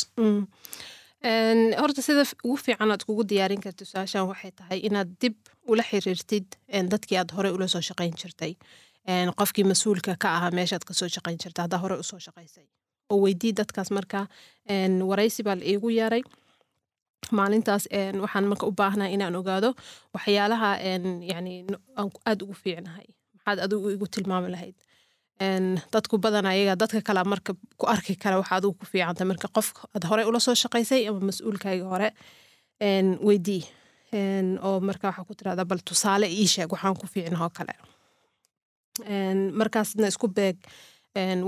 Horta 1.80 2.02
sida 2.02 2.24
ugu 2.44 2.56
fiican 2.64 2.90
aad 2.94 3.02
kugu 3.08 3.22
diyaarin 3.32 3.60
kartid 3.64 3.86
su'aashan 3.92 4.26
waxay 4.30 4.50
tahay 4.60 4.78
inaad 4.88 5.10
dib 5.22 5.36
ula 5.72 5.82
xiriirtid 5.90 6.46
dadkii 6.92 7.18
aad 7.20 7.30
horey 7.36 7.52
ula 7.56 7.68
soo 7.74 7.80
shaqayn 7.88 8.14
jirtay 8.22 8.52
qofkii 9.38 9.64
mas'uulka 9.72 10.16
ka 10.22 10.28
ahaa 10.36 10.50
meeshaad 10.58 10.84
ka 10.88 10.94
soo 10.94 11.08
shaqayn 11.08 11.38
jirtay 11.42 11.62
haddaa 11.64 11.80
hore 11.84 11.96
u 11.98 12.02
soo 12.02 12.18
shaqaysay 12.26 12.66
oo 13.10 13.18
weydii 13.24 13.52
dadkaas 13.60 13.90
marka 13.90 14.26
waraysi 15.10 15.42
baa 15.46 15.54
la 15.60 15.64
iigu 15.72 15.90
yeeray. 15.90 16.22
Maalintaas 17.32 17.84
waxaan 18.24 18.46
marka 18.52 18.66
u 18.66 18.72
baahnaa 18.80 19.08
inaan 19.16 19.36
ogaado 19.36 19.70
waxyaalaha 20.14 20.70
yani 21.32 21.54
aan 21.96 22.10
ku- 22.14 22.22
aad 22.28 22.42
ugu 22.42 22.54
fiicnahay 22.62 23.06
maxaad 23.36 23.58
adigu 23.66 23.90
igu 23.96 24.06
tilmaami 24.14 24.50
lahayd. 24.54 24.76
Dadku 25.92 26.18
badan 26.18 26.46
ayaga 26.46 26.74
dadka 26.82 27.00
kale 27.08 27.24
marka 27.24 27.52
ku 27.80 27.86
arki 27.94 28.16
kara 28.22 28.36
waxa 28.40 28.56
adigu 28.56 28.72
ku 28.80 28.86
fiicanta 28.92 29.24
marka 29.24 29.48
qof 29.56 29.68
aad 29.94 30.04
hore 30.10 30.22
ula 30.30 30.40
soo 30.40 30.54
shaqaysay 30.62 31.08
ama 31.08 31.20
mas'uulkayga 31.28 31.86
hore 31.92 32.08
weydii. 33.28 33.62
Oo 34.66 34.80
marka 34.88 35.04
waxaa 35.08 35.24
ku 35.28 35.34
tirahdaa 35.34 35.64
bal 35.70 35.80
tusaale 35.88 36.26
ii 36.40 36.46
sheeg 36.54 36.70
waxaan 36.72 36.96
ku 37.00 37.06
fiicnahoo 37.06 37.50
kale 37.58 37.74
markaasna 39.60 40.06
isku 40.12 40.28
beeg 40.28 40.56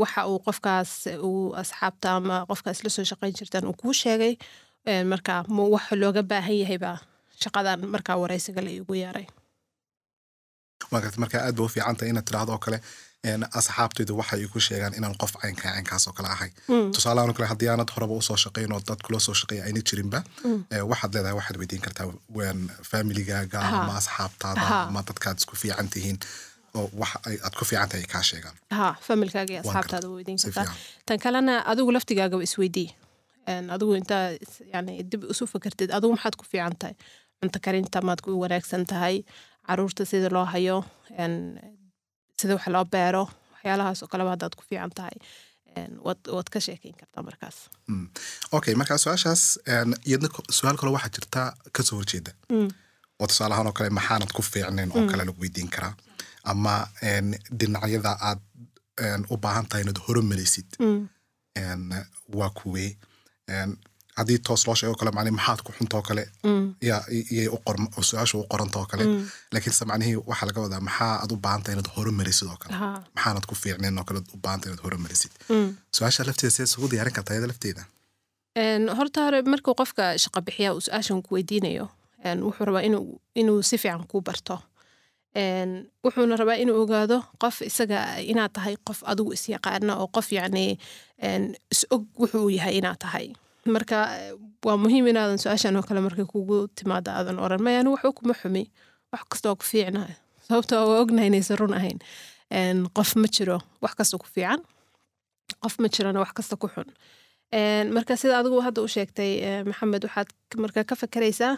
waxa 0.03 0.27
uu 0.31 0.39
qofkaas 0.47 0.91
uu 1.29 1.55
asxaabta 1.63 2.17
ama 2.19 2.47
qofkaas 2.51 2.85
la 2.85 2.91
soo 2.91 3.05
shaqayn 3.11 3.35
jirtaan 3.39 3.67
uu 3.67 3.77
kuu 3.83 3.93
sheegay 4.03 4.35
marka 5.13 5.45
ma 5.49 5.63
wax 5.75 5.87
looga 6.03 6.23
baahan 6.23 6.59
yahay 6.63 6.79
baa 6.79 6.99
shaqadan 7.43 7.81
markaa 7.95 8.17
waraysiga 8.23 8.63
la 8.65 8.71
iigu 8.71 8.95
yeeray. 8.95 9.27
Marka 11.19 11.37
aad 11.43 11.57
ba 11.57 11.63
u 11.65 11.69
fiican 11.69 11.97
tahay 11.97 12.11
inaad 12.13 12.25
tiraahdo 12.29 12.53
oo 12.53 12.59
kale 12.59 12.79
asxaabtaydu 13.59 14.17
waxay 14.21 14.41
igu 14.47 14.61
sheegaan 14.61 14.95
inaan 14.99 15.17
qof 15.23 15.33
caynka 15.43 15.63
caynkaas 15.75 16.07
oo 16.09 16.13
kale 16.19 16.29
ahay. 16.29 16.51
Mm, 16.69 16.93
tusaalahaan 16.95 17.31
oo 17.31 17.37
kale 17.39 17.49
haddii 17.53 17.69
aanad 17.73 17.91
horeba 17.95 18.15
u 18.15 18.23
soo 18.23 18.37
shaqayn 18.45 18.73
oo 18.73 18.81
dad 18.89 19.01
kula 19.07 19.21
soo 19.21 19.35
shaqeeya 19.41 19.65
ayna 19.65 19.81
jirinba 19.89 20.23
mm. 20.45 20.61
waxaad 20.91 21.15
leedahay 21.15 21.37
waxaad 21.39 21.57
weydiin 21.61 21.83
kartaa 21.87 22.07
familigaaga 22.91 23.61
ama 23.61 23.97
asxaabtaada 24.01 24.67
ama 24.89 25.03
dadkaad 25.09 25.37
isku 25.43 25.57
fiican 25.63 25.89
tihiin 25.95 26.19
oo 26.79 26.87
wax 27.01 27.13
ay- 27.29 27.41
aad 27.47 27.55
ku 27.59 27.65
fiican 27.71 27.89
tahay 27.91 28.03
ay 28.05 28.11
kaa 28.15 28.23
sheegaan. 28.31 28.57
Ha 28.79 28.87
familkaaga 29.09 29.53
iyo 29.55 29.61
asxaabtaada 29.65 30.09
weydiin 30.15 30.39
si 30.39 30.51
kartaa 30.51 30.75
tan 31.07 31.19
kalena 31.25 31.55
adigu 31.73 31.91
laftigaaga 31.97 32.37
isweydii. 32.49 32.89
Een, 33.53 33.67
adigu 33.75 33.93
intaa 34.01 34.25
yani 34.75 34.93
dib 35.11 35.23
isu 35.33 35.45
fakartid 35.53 35.91
adigu 35.97 36.13
maxaad 36.17 36.37
ku 36.41 36.45
fiican 36.53 36.75
tahay 36.81 36.95
cunto 37.41 37.59
karinta 37.67 37.99
maad 38.09 38.21
ku 38.25 38.31
wanaagsan 38.43 38.85
tahay 38.93 39.17
carruurta 39.69 40.03
sida 40.11 40.29
loo 40.37 40.45
hayo 40.55 40.77
sida 42.41 42.55
wax 42.57 42.67
loo 42.75 42.85
beero 42.95 43.25
waxyaalahaas 43.55 44.03
oo 44.03 44.09
kaleba 44.13 44.31
haddaad 44.35 44.55
ku 44.59 44.63
fiican 44.69 44.91
tahay 44.99 45.17
waad 46.07 46.49
ka 46.55 46.59
sheekeyn 46.67 46.95
kartaa 47.01 47.23
markaas. 47.29 47.57
Okay 48.57 48.75
marka 48.81 48.99
su'aashaas 49.05 49.43
iyadna 50.09 50.29
su'aal 50.59 50.77
kaloo 50.81 50.95
waxaa 50.97 51.13
jirta 51.17 51.41
ka 51.77 51.83
soo 51.89 51.97
horjeeda. 52.01 52.33
Oo 53.21 53.27
tusaale 53.31 53.55
ahaan 53.55 53.67
oo 53.71 53.73
kale 53.79 53.91
maxaanad 53.99 54.31
ku 54.37 54.43
fiicnayn 54.53 54.91
oo 54.97 55.05
kale 55.11 55.23
lagu 55.29 55.41
weydiin 55.45 55.69
karaa 55.75 55.95
ama 56.53 56.75
dhinacyada 57.59 58.13
aad 58.29 58.41
u 59.33 59.37
baahan 59.45 59.67
tahay 59.69 59.83
inaad 59.85 59.99
horumaraysid 60.07 60.69
Mm. 60.81 61.09
waa 62.39 62.51
kuwee 62.59 62.91
een, 63.49 63.71
haddii 64.19 64.39
toos 64.47 64.67
loo 64.67 64.75
sheego 64.75 64.95
kale 65.01 65.11
macnihi 65.17 65.35
maxaad 65.39 65.61
ku 65.65 65.73
xuntoo 65.77 66.03
kale? 66.09 66.23
Mm. 66.45 66.67
iyay 67.33 67.49
u 67.55 67.59
qorm 67.67 67.85
oo 67.97 68.03
su'aasha 68.09 68.39
u 68.39 68.45
qorantoo 68.53 68.85
kale. 68.91 69.05
Mm. 69.05 69.25
laakiinse 69.53 69.85
macnihii 69.91 70.17
waxaa 70.31 70.47
laga 70.49 70.61
wadaa 70.67 70.81
maxaa 70.89 71.13
aad 71.23 71.33
u 71.33 71.37
baahan 71.45 71.63
tahay 71.63 71.75
inaad 71.77 71.91
horumarisid 71.97 72.49
oo 72.49 72.57
kale? 72.63 72.73
Maxaanad 73.17 73.45
ku 73.49 73.55
fiicnayn 73.63 73.99
oo 73.99 74.05
kale 74.09 74.19
u 74.35 74.39
baahan 74.45 74.61
tahay 74.61 74.73
inaad 74.73 74.85
horumarisid? 74.87 75.33
Mm. 75.49 75.69
su'aasha 75.97 76.25
lafteeda 76.29 76.51
sidaad 76.55 76.69
isugu 76.71 76.89
diyaarin 76.93 77.15
kartaa 77.17 77.35
iyada 77.37 77.49
lafteeda? 77.53 77.83
Horta 78.99 79.21
hore 79.25 79.43
markuu 79.53 79.75
qofka 79.81 80.03
shaqo 80.23 80.41
bixiya 80.47 80.71
uu 80.75 80.81
su'aashan 80.87 81.23
ku 81.23 81.35
weydiinayo 81.35 81.87
wuxuu 82.47 82.65
rabaa 82.69 82.83
inuu 82.89 83.21
inuu 83.41 83.63
si 83.69 83.77
fiican 83.83 84.05
kuu 84.11 84.21
barto 84.29 84.57
wuxuuna 86.05 86.37
rabaa 86.41 86.57
inuu 86.63 86.77
ogaado 86.83 87.17
qof 87.43 87.57
isaga 87.69 87.99
inaad 88.33 88.53
tahay 88.57 88.75
qof 88.89 88.99
adigu 89.11 89.33
isyaqaana 89.37 89.93
oo 90.03 90.09
qof 90.17 90.29
yacni 90.33 90.79
een, 91.23 91.55
is 91.73 91.87
og 91.91 92.03
wuxuu 92.21 92.49
yahay 92.57 92.75
inaad 92.81 92.99
tahay. 93.05 93.27
Marka 93.75 93.99
waa 94.67 94.77
muhiim 94.77 95.07
inaadan 95.11 95.39
su'aashan 95.43 95.77
oo 95.77 95.83
kale 95.89 96.01
markay 96.01 96.25
kugu 96.25 96.69
timaado 96.77 97.11
aadan 97.11 97.39
oran. 97.39 97.63
Maya 97.63 97.81
anigu 97.81 97.95
waxba 97.97 98.13
kuma 98.19 98.35
xumi. 98.41 98.65
Wax 99.13 99.23
kasta 99.31 99.51
oo 99.51 99.57
ku 99.61 99.65
fiicna. 99.65 100.07
Sababtoo 100.49 100.83
waa 100.91 101.01
ognahay 101.03 101.27
inaysan 101.31 101.59
run 101.61 101.75
ahayn. 101.79 101.99
Qof 102.97 103.17
ma 103.21 103.27
jiro 103.35 103.59
wax 103.83 103.95
kasta 103.99 104.19
ku 104.19 104.27
fiican. 104.35 104.61
Qof 105.63 105.75
ma 105.83 105.89
jirana 105.89 106.21
wax 106.23 106.33
kasta 106.39 106.57
ku 106.57 106.69
xun 106.69 106.89
marka 107.53 108.17
sida 108.17 108.39
adigu 108.41 108.61
hadda 108.67 108.83
u 108.83 108.89
sheegtay 108.89 109.63
maxamed 109.71 110.03
waxaad 110.05 110.29
marka 110.59 110.85
ka 110.85 110.95
fakeraysaa 110.97 111.55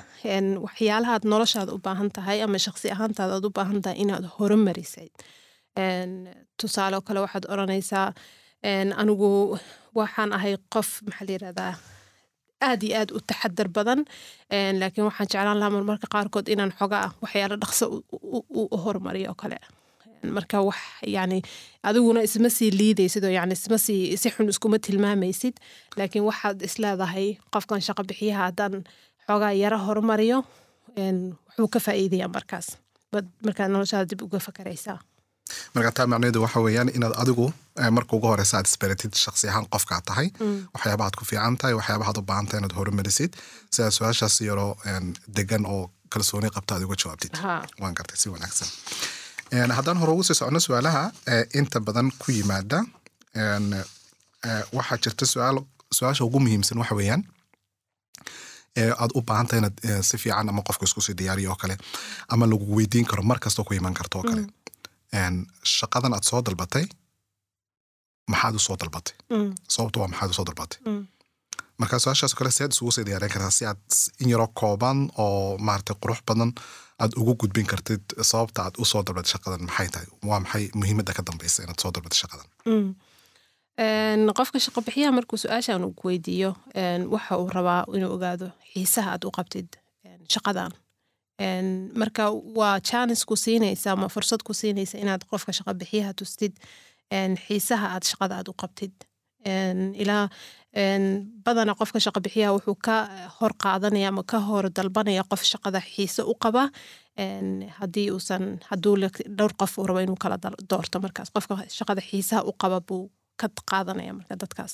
waxyaalahaad 0.67 1.25
noloshaada 1.25 1.73
u 1.73 1.79
baahan 1.79 2.11
tahay 2.11 2.43
ama 2.43 2.59
shaqsi 2.59 2.91
ahaantaada 2.95 3.35
aad 3.37 3.45
u 3.45 3.51
baahan 3.51 3.81
tahay 3.83 3.99
inaad 4.05 4.25
horumarisid 4.39 5.11
Een, 5.79 6.29
tusaale 6.61 7.01
kale 7.07 7.21
waxaad 7.25 7.45
oranaysaa 7.53 8.13
anigu 9.01 9.59
waxaan 9.95 10.33
ahay 10.33 10.57
qof 10.75 10.89
maxaa 11.07 11.25
la 11.27 11.33
yirahdaa 11.37 11.73
aad 12.69 12.83
iyo 12.83 12.95
aad 13.01 13.11
u 13.17 13.21
taxadar 13.31 13.69
badan. 13.77 14.01
Laakiin 14.81 15.05
waxaan 15.09 15.29
jeclaan 15.31 15.59
lahaa 15.61 15.71
marmarka 15.77 16.07
qaarkood 16.15 16.47
inaan 16.53 16.73
xogaa 16.79 17.07
waxyaalo 17.23 17.57
dhaqso 17.63 17.85
u- 18.61 18.71
horumariyo 18.85 19.29
oo 19.31 19.35
kale 19.43 19.59
marka 20.23 20.61
wax 20.69 20.77
yani 21.07 21.43
adiguna 21.83 22.21
isma 22.29 22.51
sii 22.51 22.71
liidaysid 22.81 23.25
oo 23.25 23.31
yani 23.39 23.53
isma 23.53 23.79
sii 23.79 24.17
si 24.17 24.31
xun 24.31 24.49
iskuma 24.49 24.79
tilmaamaysid. 24.79 25.55
Laakiin 25.97 26.25
waxaad 26.31 26.63
isleedahay 26.69 27.27
qofkan 27.55 27.81
shaqo 27.87 28.03
bixiyaha 28.09 28.43
haddaan 28.49 28.85
xoogaa 29.27 29.53
yara 29.63 29.79
horumariyo 29.87 30.39
wuxuu 30.97 31.69
ka 31.75 31.79
faa'iidaya 31.87 32.29
markaas. 32.29 32.67
Markaad 33.47 33.71
noloshaada 33.71 34.07
dib 34.11 34.23
uga 34.23 34.39
fakaraysaa. 34.39 34.99
Marka 35.75 35.91
taa 35.97 36.07
macnaheedu 36.07 36.43
waxa 36.45 36.61
weeyaan 36.61 36.91
inaad 36.97 37.15
adigu 37.23 37.47
eh, 37.81 37.91
marka 37.97 38.17
ugu 38.17 38.27
horeysa 38.27 38.57
aad 38.59 38.67
isbaratid 38.71 39.15
shaksi 39.25 39.49
ahaan 39.49 39.67
qofkaad 39.75 40.05
tahay 40.11 40.29
waxyaabahaad 40.75 41.15
ku 41.19 41.25
fiican 41.31 41.57
tahay 41.61 41.75
waxyaabahaad 41.79 42.19
u 42.21 42.23
baahan 42.31 42.47
tahay 42.47 42.61
inaad 42.61 42.75
horumarisid. 42.79 43.33
Si 43.73 43.83
aad 43.83 43.95
su'aashaas 43.99 44.41
yaroo 44.49 44.73
degan 45.39 45.65
oo 45.67 45.91
kalsooni 46.13 46.51
qabta 46.57 46.75
aad 46.75 46.85
uga 46.89 46.97
jawaabtid. 47.03 47.33
Waan 47.81 47.95
gartay 47.99 48.17
si 48.23 48.29
wanaagsan 48.35 48.69
haddaan 49.51 49.99
hore 49.99 50.13
ugu 50.13 50.23
sii 50.25 50.35
socono 50.35 50.61
su'aalaha 50.61 51.03
inta 51.59 51.81
badan 51.81 52.11
ku 52.19 52.31
yimaada 52.33 52.79
waxaa 54.77 54.99
jirta 55.05 55.27
su'aal 55.27 55.59
su'aasha 55.99 56.25
ugu 56.25 56.41
muhiimsan 56.41 56.79
waxa 56.79 56.95
weeyaan 57.01 57.23
ee 58.77 58.91
aad 59.03 59.11
u 59.19 59.23
baahan 59.29 59.47
tahay 59.49 59.59
inaad 59.63 59.77
si 60.09 60.17
fiican 60.23 60.49
ama 60.49 60.63
qofka 60.69 60.85
isku 60.85 61.01
sii 61.01 61.15
diyaariyo 61.21 61.51
oo 61.51 61.57
kale 61.63 61.77
ama 62.29 62.47
lagu 62.53 62.65
weydiin 62.77 63.07
karo 63.11 63.23
mar 63.23 63.39
kastoo 63.45 63.65
ku 63.65 63.75
iman 63.75 63.95
karto 63.95 64.19
oo 64.19 64.25
kale. 64.31 64.43
Een, 65.21 65.37
shaqadan 65.77 66.13
aad 66.15 66.25
soo 66.31 66.41
dalbatay 66.47 66.85
maxaad 68.33 68.55
u 68.55 68.59
soo 68.67 68.77
dalbatay? 68.81 69.15
Mm, 69.31 69.55
sababtu 69.75 70.01
waa 70.01 70.09
maxaad 70.13 70.31
u 70.31 70.35
soo 70.39 70.45
dalbatay 70.49 70.79
marka 71.81 71.99
su'aashaas 72.03 72.35
kale 72.39 72.51
sead 72.51 72.73
isugu 72.75 72.93
sii 72.97 73.05
diyaarin 73.09 73.31
kartaa 73.35 73.51
si 73.59 73.65
aad 73.71 73.81
in 74.23 74.31
yaroo 74.33 74.51
kooban 74.61 74.99
oo 75.25 75.59
maaragtay 75.67 75.97
qurux 76.03 76.21
badan 76.29 76.51
aad 77.03 77.13
ugu 77.21 77.35
gudbin 77.41 77.67
kartid 77.73 78.03
sababta 78.31 78.63
aad 78.67 78.75
u 78.83 78.85
soo 78.91 79.03
dalbatay 79.07 79.33
shaqadan 79.35 79.63
maxay 79.69 79.89
tahay 79.95 80.09
waa 80.29 80.41
maxay 80.45 80.65
muhiimadda 80.81 81.13
ka 81.19 81.23
dambeysa 81.29 81.63
inaad 81.65 81.81
soo 81.83 81.91
dalbatay 81.95 82.19
shaqadan 82.23 82.49
qofka 84.39 84.59
shaqo 84.65 84.81
bixiyaha 84.87 85.13
markuu 85.19 85.39
su'aashan 85.45 85.85
uu 85.87 85.95
weydiiyo 86.09 86.51
waxa 87.15 87.33
uu 87.41 87.49
rabaa 87.59 87.83
inuu 87.97 88.11
ogaado 88.17 88.47
xiisaha 88.73 89.09
aad 89.15 89.25
u 89.29 89.31
qabtid 89.39 89.69
shaqadan 90.35 90.73
marka 92.03 92.25
waa 92.59 92.77
chance 92.91 93.23
ku 93.29 93.35
siinaysa 93.45 93.89
ama 93.93 94.09
fursad 94.15 94.43
ku 94.47 94.53
siinaysa 94.61 94.99
inaad 95.05 95.23
qofka 95.31 95.53
shaqo 95.59 95.73
bixiyaha 95.81 96.13
tustid 96.21 96.53
xiisaha 97.47 97.87
aad 97.95 98.05
shaqada 98.11 98.35
aad 98.39 98.49
u 98.53 98.55
qabtid 98.63 98.93
ilaa 100.03 100.25
badana 101.47 101.73
qofka 101.81 101.99
shaqo 102.05 102.21
bixiyaha 102.25 102.53
wuxuu 102.57 102.77
ka 102.87 102.97
hor 103.41 103.53
qaadanaya 103.65 104.09
ama 104.13 104.23
ka 104.31 104.39
hor 104.49 104.65
dalbanaya 104.77 105.23
qof 105.31 105.43
shaqada 105.53 105.81
xiise 105.93 106.23
u 106.23 106.35
qaba. 106.45 106.65
Haddii 107.79 108.11
uusan 108.15 108.45
hadduu 108.71 108.95
dhowr 109.39 109.53
qof 109.61 109.79
uu 109.79 109.87
rabo 109.89 110.01
inuu 110.05 110.17
kala 110.23 110.37
doorto 110.71 110.97
markaas. 111.05 111.29
Qofka 111.35 111.55
shaqada 111.79 112.01
xiisaha 112.11 112.43
u 112.51 112.53
qaba 112.63 112.79
buu 112.89 113.11
ka 113.41 113.47
qaadanaya 113.71 114.13
marka 114.19 114.35
dadkaas. 114.43 114.73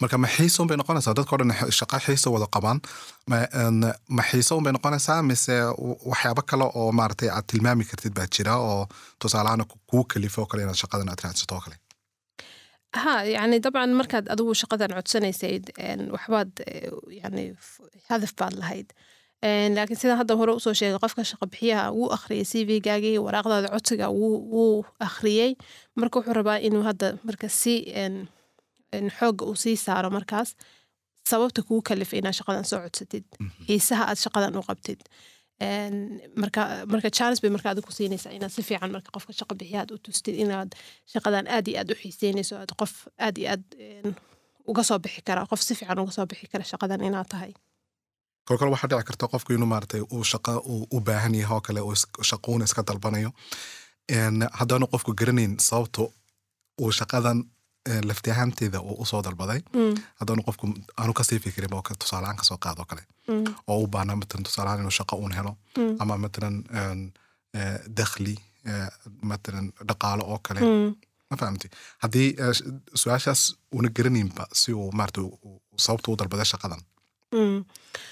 Marka 0.00 0.18
ma 0.18 0.28
xiisa 0.28 0.58
unbay 0.62 0.76
noqonaysaa? 0.80 1.14
Dadka 1.18 1.32
o 1.34 1.38
dhan 1.40 1.52
shaqa 1.78 1.98
xiisa 2.06 2.28
wada 2.34 2.46
qabaan. 2.54 2.78
Ma 4.16 4.22
xiisa 4.30 4.52
unbay 4.58 4.72
noqonaysaa? 4.76 5.22
Mise 5.30 5.54
waxyaabo 6.10 6.42
kale 6.50 6.64
oo 6.80 6.90
maaragtay 6.98 7.28
aad 7.30 7.46
tilmaami 7.50 7.84
kartid 7.90 8.12
baa 8.18 8.26
jira 8.34 8.54
oo 8.68 8.82
tusaalahaan 9.20 9.64
kuu 9.90 10.04
kalifo 10.12 10.40
oo 10.42 10.46
kale 10.50 10.62
inaad 10.64 10.78
shaqadan 10.82 11.08
aad 11.12 11.20
raadsato 11.24 11.54
oo 11.54 11.62
kale 11.64 11.76
ha 13.04 13.14
yani 13.36 13.56
dabcan 13.64 13.90
markaad 14.00 14.26
adigu 14.34 14.52
shaqadan 14.62 14.90
codsanaysad 14.98 15.64
waxbaad 16.14 16.50
yani 17.22 17.44
hadaf 18.10 18.32
baad 18.40 18.54
lahayd 18.62 18.88
laakiin 19.76 19.98
sidaan 20.02 20.18
hadda 20.22 20.34
hore 20.40 20.52
u 20.58 20.60
soo 20.64 20.74
sheegay 20.80 20.98
qofka 21.04 21.22
shaqabixiyaha 21.32 21.84
wuu 21.98 22.08
akhriyay 22.16 22.44
c 22.50 22.64
v-gaagii 22.68 23.16
waraaqdaada 23.26 23.68
codsiga 23.74 24.06
wuu 24.20 24.84
akhriyey 25.08 25.50
marka 26.00 26.14
wuxuu 26.18 26.36
rabaa 26.40 26.58
inuu 26.68 26.82
hadda 26.88 27.06
marka 27.28 27.48
si 27.60 27.74
xooga 29.18 29.42
uu 29.50 29.56
sii 29.62 29.76
saaro 29.86 30.10
markaas 30.10 30.48
sababta 31.30 31.60
kuu 31.68 31.80
kalifay 31.88 32.18
inaad 32.20 32.36
shaqadan 32.40 32.64
soo 32.70 32.80
codsatid 32.84 33.24
xiisaha 33.66 34.04
aad 34.10 34.18
shaqadan 34.24 34.56
u 34.60 34.62
qabtid 34.68 35.00
marka 36.42 36.62
marka 36.92 37.10
chance 37.18 37.40
bay 37.42 37.50
marka 37.50 37.70
adigu 37.70 37.90
siinaysaa 37.98 38.32
inaad 38.36 38.52
si 38.56 38.62
fiican 38.68 38.90
marka 38.96 39.10
qofka 39.16 39.32
shaqo 39.38 39.54
bixiya 39.60 39.80
aad 39.82 39.90
u 39.94 39.98
tustid 39.98 40.34
inaad 40.44 40.70
shaqadan 41.12 41.46
aad 41.54 41.66
iyo 41.68 41.78
aad 41.80 41.90
u 41.92 41.94
xiiseynayso 42.02 42.54
aad 42.62 42.72
qof 42.80 42.92
aad 43.26 43.36
iyo 43.38 43.48
aad 43.54 43.64
een, 43.78 44.14
uga 44.70 44.82
soo 44.88 44.98
bixi 45.04 45.22
kara 45.28 45.46
qof 45.50 45.60
si 45.66 45.74
fiican 45.78 45.98
uga 46.04 46.12
soo 46.16 46.26
bixi 46.30 46.46
kara 46.52 46.64
shaqadan 46.72 47.00
inaad 47.08 47.28
tahay. 47.32 47.52
Kol 48.46 48.58
kale 48.58 48.70
waxaa 48.74 48.88
dhici 48.90 49.04
karta 49.08 49.26
qofku 49.32 49.50
inuu 49.56 49.66
maaragtay 49.72 50.02
uu 50.14 50.24
shaqa 50.32 50.52
uu 50.72 50.82
u 50.96 51.00
baahan 51.06 51.34
yahay 51.40 51.56
oo 51.56 51.60
kale 51.66 51.80
uu 51.88 51.94
shaquuna 52.30 52.64
iska 52.68 52.82
dalbanayo. 52.88 53.30
Een, 54.16 54.36
haddaanu 54.58 54.86
qofku 54.92 55.10
garanayn 55.20 55.52
sababta 55.68 56.02
uu 56.82 56.90
shaqadan 56.98 57.38
lafti 58.08 58.30
ahaanteeda 58.30 58.80
uu 58.80 58.96
u 59.02 59.04
soo 59.10 59.22
dalbaday 59.26 59.60
Mm, 59.74 59.94
haddaanu 60.20 60.42
qofku 60.48 60.64
aanu 61.00 61.12
ka 61.18 61.24
sii 61.28 61.38
fikirin 61.44 61.74
oo 61.74 61.82
tusaalehaan 62.02 62.36
ka 62.40 62.44
soo 62.44 62.58
qaado 62.64 62.84
kale. 62.90 63.02
Mm, 63.28 63.44
oo 63.66 63.78
u 63.84 63.86
baahnaa 63.94 64.16
matalan 64.22 64.44
tusaalehaan 64.48 64.80
inuu 64.80 64.94
shaqo 64.98 65.16
uun 65.16 65.32
helo 65.38 65.52
mm, 65.78 65.96
ama 66.02 66.14
matalan 66.24 66.56
dakhli 67.98 68.34
matalan 69.22 69.66
dhaqaalo 69.88 70.24
oo 70.32 70.38
kale. 70.46 70.60
Ma 71.30 71.36
fahamti? 71.36 71.68
Haddii 72.02 72.28
sh- 72.56 72.64
su'aashaas 73.00 73.40
una 73.72 73.88
garanaynba 73.96 74.44
si 74.60 74.72
uu 74.72 74.90
maarata 74.98 75.20
sababta 75.84 76.10
u 76.12 76.16
dalbaday 76.20 76.44
shaqadan. 76.52 76.80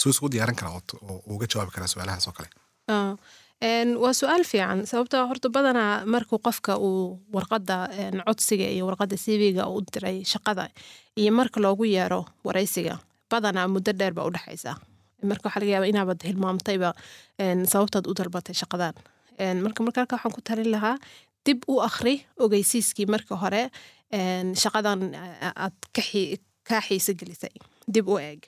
Suu 0.01 0.11
isugu 0.11 0.29
diyaarin 0.33 0.57
karaa 0.57 0.75
oo 0.75 1.23
uga 1.35 1.47
jawaabi 1.53 1.73
karaa 1.75 1.89
su'aalahaas 1.93 2.27
oo 2.29 2.33
kale. 2.39 2.49
Ah, 2.89 3.15
waa 4.03 4.13
su'aal 4.13 4.45
fiican. 4.45 4.85
Sababtoo 4.87 5.27
horta 5.31 5.49
badanaa 5.49 6.05
markuu 6.07 6.39
qofka 6.39 6.77
uu 6.79 7.21
warqadda 7.33 7.77
een, 7.99 8.21
codsiga 8.27 8.67
iyo 8.69 8.87
warqadda 8.89 9.17
cv-ga 9.17 9.65
u 9.69 9.81
diray 9.93 10.25
shaqada 10.25 10.69
iyo 11.17 11.33
marka 11.33 11.61
loogu 11.61 11.85
yeero 11.85 12.25
waraysiga 12.45 12.99
badanaa 13.31 13.69
muddo 13.69 13.93
dheer 13.93 14.13
baa 14.13 14.27
udhexaysa 14.29 14.77
marka 15.31 15.49
waxaa 15.49 15.61
laga 15.63 15.73
yaaba 15.75 15.87
inaabad 15.93 16.21
hilmaamtayba 16.29 16.91
sababtaad 17.73 18.07
u 18.11 18.15
dalbatay 18.19 18.55
shaqadan 18.63 18.95
marka 19.65 19.81
marka 19.87 20.01
halka 20.01 20.17
waxaan 20.17 20.35
ku 20.37 20.41
talin 20.49 20.71
lahaa 20.75 20.97
dib 21.47 21.65
u 21.69 21.81
akhri 21.89 22.15
ogeysiiskii 22.45 23.07
marka 23.15 23.35
hore 23.43 23.63
shaqadan 24.63 25.01
aad 25.65 25.77
ka 26.69 26.81
xiise 26.87 27.13
gelisay. 27.21 27.53
Dib 27.89 28.09
u 28.09 28.17
eeg 28.19 28.45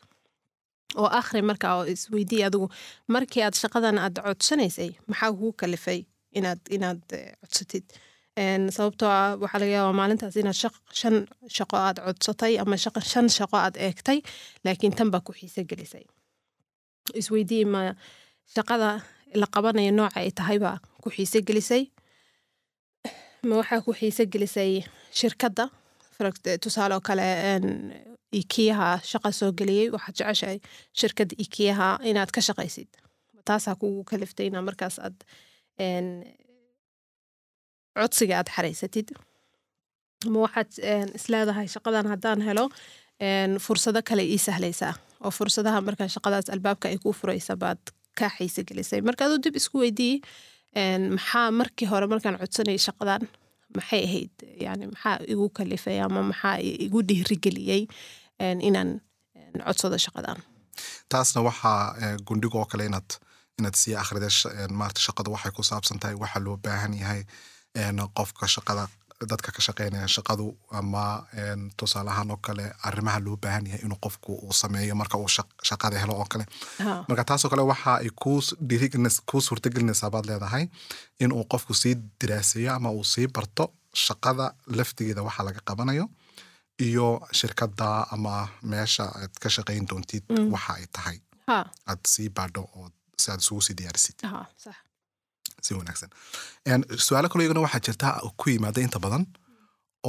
oo 1.00 1.08
akhri 1.20 1.42
markaa 1.42 1.74
oo 1.78 1.84
isweydii 1.94 2.42
adigu 2.48 2.66
markii 3.14 3.42
aad 3.46 3.54
shaqadan 3.62 3.98
aad 3.98 4.16
codsanaysay 4.26 4.90
maxaa 5.10 5.30
kugu 5.32 5.52
kalifay 5.60 6.00
inaad 6.38 6.60
inaad 6.76 7.00
eh, 7.18 7.32
codsatid? 7.40 7.84
Sababtoo 8.76 9.08
ah 9.08 9.36
waxaa 9.42 9.60
laga 9.62 9.72
yaabaa 9.76 9.98
maalintaas 10.00 10.36
inaad 10.36 10.58
shaq, 10.62 10.74
shan 11.00 11.16
shaqo 11.56 11.76
aad 11.86 11.98
codsatay 12.06 12.58
ama 12.62 12.76
shaq, 12.84 12.96
shan 13.12 13.26
shaqo 13.38 13.56
aad 13.64 13.76
eegtay 13.86 14.18
laakiin 14.64 14.94
tan 14.98 15.10
baa 15.12 15.20
ku 15.26 15.32
xiise 15.38 15.64
gelisay. 15.70 16.04
Isweydii 17.20 17.64
ma 17.72 17.80
shaqada 18.54 18.90
la 19.40 19.46
qabanayo 19.54 19.92
nooca 19.98 20.20
ay 20.20 20.30
tahay 20.38 20.58
ku 21.02 21.08
xiise 21.16 21.38
gelisay. 21.48 21.82
Ma 23.48 23.54
waxaa 23.60 23.80
ku 23.86 23.92
xiise 23.98 24.26
gelisay 24.32 24.84
shirkadda? 25.18 25.64
Tusaale 26.62 26.94
oo 26.96 27.00
kale 27.08 27.26
ikiyaha 28.32 28.88
shaqa 29.10 29.30
soo 29.32 29.52
geliyey 29.58 29.88
waxaad 29.94 30.16
jeceshahay 30.18 30.58
shirkadda 31.00 31.34
ikiyaha 31.44 31.88
inaad 32.10 32.30
ka 32.34 32.40
shaqaysid. 32.48 32.88
Taasaa 33.46 33.74
kugu 33.80 34.04
kaliftay 34.10 34.46
inaa 34.50 34.62
markaas 34.68 34.98
aad 35.06 35.16
codsiga 37.98 38.34
aad 38.40 38.48
xaraysatid 38.56 39.08
ma 40.32 40.38
waxaad 40.46 40.70
isleedahay 41.18 41.66
shaqadan 41.74 42.06
haddaan 42.12 42.40
helo 42.48 42.64
fursado 43.66 44.00
kale 44.08 44.22
ii 44.34 44.38
sahlaysaa. 44.48 44.94
Oo 45.24 45.30
fursadaha 45.38 45.80
markaa 45.88 46.08
shaqadaas 46.16 46.50
albaabka 46.54 46.88
ay 46.88 46.98
kuu 47.02 47.12
furaysa 47.20 47.56
baad 47.62 47.80
kaa 48.18 48.30
xiise 48.36 48.62
gelisay. 48.68 49.00
Marka 49.08 49.24
dib 49.44 49.56
isku 49.60 49.78
weydii 49.84 50.14
maxaa 51.16 51.50
markii 51.60 51.88
hore 51.92 52.06
markaan 52.12 52.36
codsanayay 52.42 52.80
shaqadan 52.88 53.22
maxay 53.74 54.02
ahayd 54.08 54.34
yani 54.66 54.86
maxaa 54.92 55.16
igu 55.32 55.48
kalifay 55.56 55.98
ama 56.00 56.22
maxaa 56.30 56.56
igu 56.86 57.02
dhiirigeliyey 57.08 57.82
inaan 58.68 58.90
codsado 59.66 59.98
shaqadan? 59.98 60.38
Taasna 61.08 61.40
waxaa 61.48 61.80
eh, 62.02 62.16
gundhiga 62.26 62.58
oo 62.58 62.64
kale 62.72 62.84
inaad 62.90 63.10
inaad 63.58 63.74
sii 63.82 63.94
akhrida 64.02 64.28
sh- 64.38 64.52
een, 64.62 64.72
maarata 64.80 65.00
shaqadu 65.06 65.30
waxay 65.34 65.52
ku 65.56 65.62
saabsan 65.62 65.98
tahay 65.98 66.16
waxa 66.22 66.40
loo 66.44 66.56
baahan 66.56 66.94
yahay 67.02 67.22
qofka 68.16 68.46
shaqada 68.56 68.88
dadka 69.30 69.48
ka 69.52 69.60
shaqeynaya 69.66 70.08
shaqadu 70.08 70.46
ama 70.70 71.26
een, 71.42 71.70
tusaale 71.76 72.10
ahaan 72.10 72.30
oo 72.30 72.36
kale 72.36 72.66
arrimaha 72.88 73.18
loo 73.24 73.36
baahan 73.36 73.66
yahay 73.66 73.80
inuu 73.86 73.98
qofku 74.04 74.32
uu 74.46 74.52
sameeyo 74.52 74.94
marka 74.94 75.16
uu 75.18 75.28
shaq- 75.36 75.56
shaqada 75.68 75.98
helo 75.98 76.14
oo 76.20 76.26
kale. 76.32 76.44
Marka 77.08 77.24
taasoo 77.24 77.50
kale 77.50 77.62
waxa 77.62 77.94
ay 78.04 78.10
kuu 79.30 79.40
suurtagelinaysaa 79.40 80.10
baad 80.10 80.26
leedahay 80.30 80.68
in 81.20 81.32
uu 81.32 81.44
qofku 81.52 81.74
sii 81.74 81.94
diraaseeyo 82.20 82.72
ama 82.74 82.90
uu 82.90 83.04
sii 83.04 83.26
barto 83.28 83.64
shaqada 84.06 84.54
laftigeeda 84.66 85.22
waxa 85.22 85.42
laga 85.48 85.60
qabanayo 85.68 86.06
iyo 86.88 87.08
shirkadda 87.32 87.88
ama 88.14 88.48
meesha 88.62 89.04
aad 89.20 89.32
ka 89.42 89.48
shaqayn 89.56 89.86
doontid 89.88 90.24
waxa 90.54 90.72
ay 90.74 90.86
tahay. 90.92 91.18
Ha. 91.48 91.58
Aad 91.90 92.02
sii 92.12 92.28
baadho 92.28 92.62
oo 92.76 92.88
si 93.22 93.30
aad 93.30 93.40
isugu 93.40 93.60
sii 93.66 93.74
diyaarisid 93.80 94.16
si 95.64 95.74
wanaagsan 95.74 96.10
su'aalo 97.06 97.28
kaloo 97.30 97.44
iyagana 97.44 97.60
waxaa 97.66 97.82
jirta 97.86 98.06
ku 98.40 98.44
yimaada 98.50 98.80
inta 98.86 98.98
badan 99.04 99.24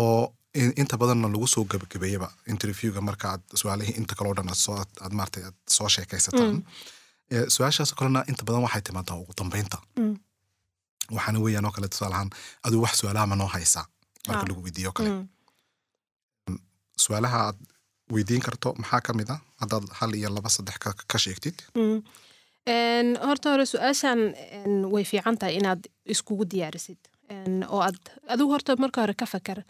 oo 0.04 0.34
in- 0.62 0.74
inta 0.82 0.96
badanna 1.01 1.27
lagu 1.34 1.48
soo 1.54 1.63
gabagabeeyaba 1.72 2.27
interviewga 2.54 3.01
marka 3.10 3.25
aad 3.34 3.42
su'aalihii 3.62 3.96
inta 4.01 4.13
kaloo 4.20 4.34
dhan 4.38 4.50
aad 5.04 5.13
maartay 5.20 5.44
aad 5.48 5.58
soo 5.77 5.89
sheekaysataan 5.96 6.58
Eh, 7.36 7.46
su'aashaas 7.56 7.92
kalena 8.00 8.20
inta 8.32 8.44
badan 8.48 8.62
waxay 8.66 8.82
timaadaa 8.88 9.16
ugu 9.22 9.34
dambeynta 9.39 9.77
Mm. 10.00 10.13
waxaana 11.16 11.39
weeyaan 11.46 11.66
oo 11.68 11.72
kale 11.75 11.88
tusaale 11.94 12.16
ahaan 12.16 12.30
adigu 12.66 12.82
wax 12.86 12.94
su'aalaha 13.01 13.25
ma 13.32 13.36
noo 13.42 13.50
haysaa 13.56 13.86
marka 14.27 14.44
Ah. 14.44 14.50
lagu 14.50 14.62
weydiiyo 14.66 14.92
kale 14.98 15.10
Mm. 15.10 15.25
su'aalaha 17.04 17.38
aad 17.48 17.58
weydiin 18.13 18.41
karto 18.45 18.69
maxaa 18.82 19.02
ka 19.08 19.13
mid 19.19 19.30
a 19.34 19.36
haddaad 19.62 19.86
hal 20.00 20.12
iyo 20.19 20.30
laba 20.36 20.50
saddex 20.56 20.78
ka, 21.12 21.17
sheegtid 21.26 21.58
Mm. 21.76 22.00
Horta 22.67 23.51
hore 23.53 23.65
su'aashan 23.65 24.19
way 24.91 25.03
fiican 25.03 25.38
tahay 25.38 25.56
inaad 25.60 25.88
iskugu 26.06 26.45
diyaarisid. 26.51 26.97
Oo 27.71 27.80
aad 27.82 27.97
adigu 28.27 28.51
horta 28.51 28.75
marka 28.80 29.01
hore 29.01 29.13
ka 29.13 29.25
fakar. 29.25 29.63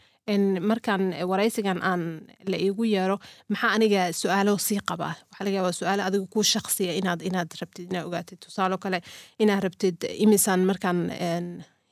Markaan 0.62 1.14
waraysigan 1.30 1.80
aan 1.84 2.22
la 2.48 2.58
iigu 2.58 2.84
yeero 2.86 3.20
maxaa 3.50 3.72
aniga 3.78 4.12
su'aalo 4.14 4.58
sii 4.58 4.80
qabaa? 4.90 5.14
Waxaa 5.30 5.46
laga 5.46 5.56
yaabaa 5.58 5.72
su'aalo 5.80 6.04
adiga 6.04 6.26
kuu 6.34 6.44
shaqsiya 6.44 6.94
inaad 7.00 7.22
inaad 7.22 7.50
rabtid 7.62 7.92
inaad 7.92 8.06
ogaatid. 8.10 8.40
Tusaalo 8.46 8.78
kale 8.78 9.02
inaad 9.40 9.64
rabtid 9.64 9.98
imisan 10.26 10.66
markaan 10.66 11.00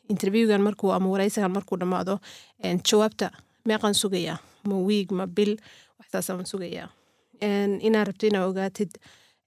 interviewgan 0.09 0.61
markuu 0.61 0.91
ama 0.91 1.09
waraysigan 1.09 1.51
markuu 1.51 1.77
dhammaado 1.79 2.19
jawaabta 2.89 3.29
meeqaan 3.67 3.93
sugayaa. 3.93 4.37
Ma 4.67 4.75
wiig 4.87 5.11
ma 5.11 5.27
bil 5.27 5.55
waxsaasaan 5.99 6.45
sugayaa. 6.45 6.89
Inaad 7.87 8.07
rabtid 8.07 8.29
inaad 8.33 8.49
ogaatid 8.49 8.91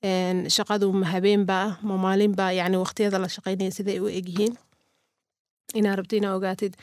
shaqadu 0.03 0.93
ma 0.93 1.07
habeenba 1.13 1.79
ma 1.83 1.97
maalinba 2.05 2.53
yani 2.53 2.77
waqtiyada 2.77 3.19
la 3.19 3.29
shaqaynaya 3.29 3.71
siday 3.79 3.99
u 4.01 4.07
egyihiin 4.09 4.55
inaad 5.79 5.99
rabto 5.99 6.17
inaad 6.17 6.37
ogaatid 6.39 6.75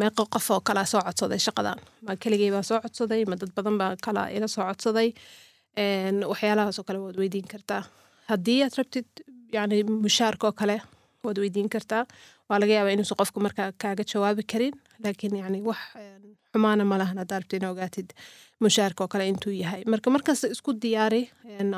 meeqa 0.00 0.22
qof 0.34 0.50
oo 0.50 0.60
kalaa 0.60 0.84
soo 0.86 1.00
codsaday 1.06 1.38
shaqadan. 1.46 1.78
Ma 2.06 2.16
keligay 2.16 2.50
baa 2.54 2.62
soo 2.62 2.80
codsaday 2.80 3.24
ma 3.30 3.36
dad 3.36 3.50
badan 3.56 3.76
baa 3.78 3.96
kala 4.04 4.30
ila 4.36 4.48
soo 4.48 4.64
codsaday. 4.70 5.08
En, 5.76 6.24
waxyaalahaas 6.30 6.78
oo 6.78 6.84
kale 6.88 6.98
waad 7.04 7.16
weydiin 7.20 7.46
kartaa. 7.52 7.82
Haddii 8.30 8.62
aad 8.64 8.74
rabtid 8.78 9.06
yani 9.52 9.82
mushaarka 9.84 10.46
oo 10.46 10.52
kale 10.60 10.76
waad 11.24 11.38
weydiin 11.42 11.68
kartaa. 11.68 12.06
Waa 12.48 12.58
laga 12.60 12.72
yaabaa 12.78 12.94
inuusan 12.96 13.18
qofku 13.20 13.40
markaa 13.40 13.72
kaaga 13.82 14.04
jawaabi 14.12 14.42
karin 14.52 14.74
laakiin 15.04 15.36
yani 15.42 15.58
wax 15.68 15.78
xumaana 16.52 16.84
ma 16.90 16.96
lahan 16.98 17.18
haddaad 17.22 17.42
rabtid 17.42 17.58
inaad 17.62 17.72
ogaatid 17.76 18.08
mushaarka 18.60 19.04
oo 19.04 19.08
kale 19.12 19.28
intuu 19.28 19.52
yahay. 19.62 19.82
Marka 19.92 20.10
markasta 20.10 20.46
isku 20.54 20.72
diyaari 20.82 21.22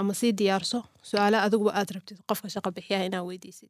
ama 0.00 0.14
sii 0.14 0.32
diyaarso 0.40 0.78
su'aalo 1.10 1.38
adiguba 1.46 1.72
aad 1.78 1.90
rabtid 1.96 2.18
qofka 2.30 2.48
shaqa 2.54 2.70
bixiyaha 2.76 3.04
inaad 3.08 3.24
weydiisid. 3.30 3.68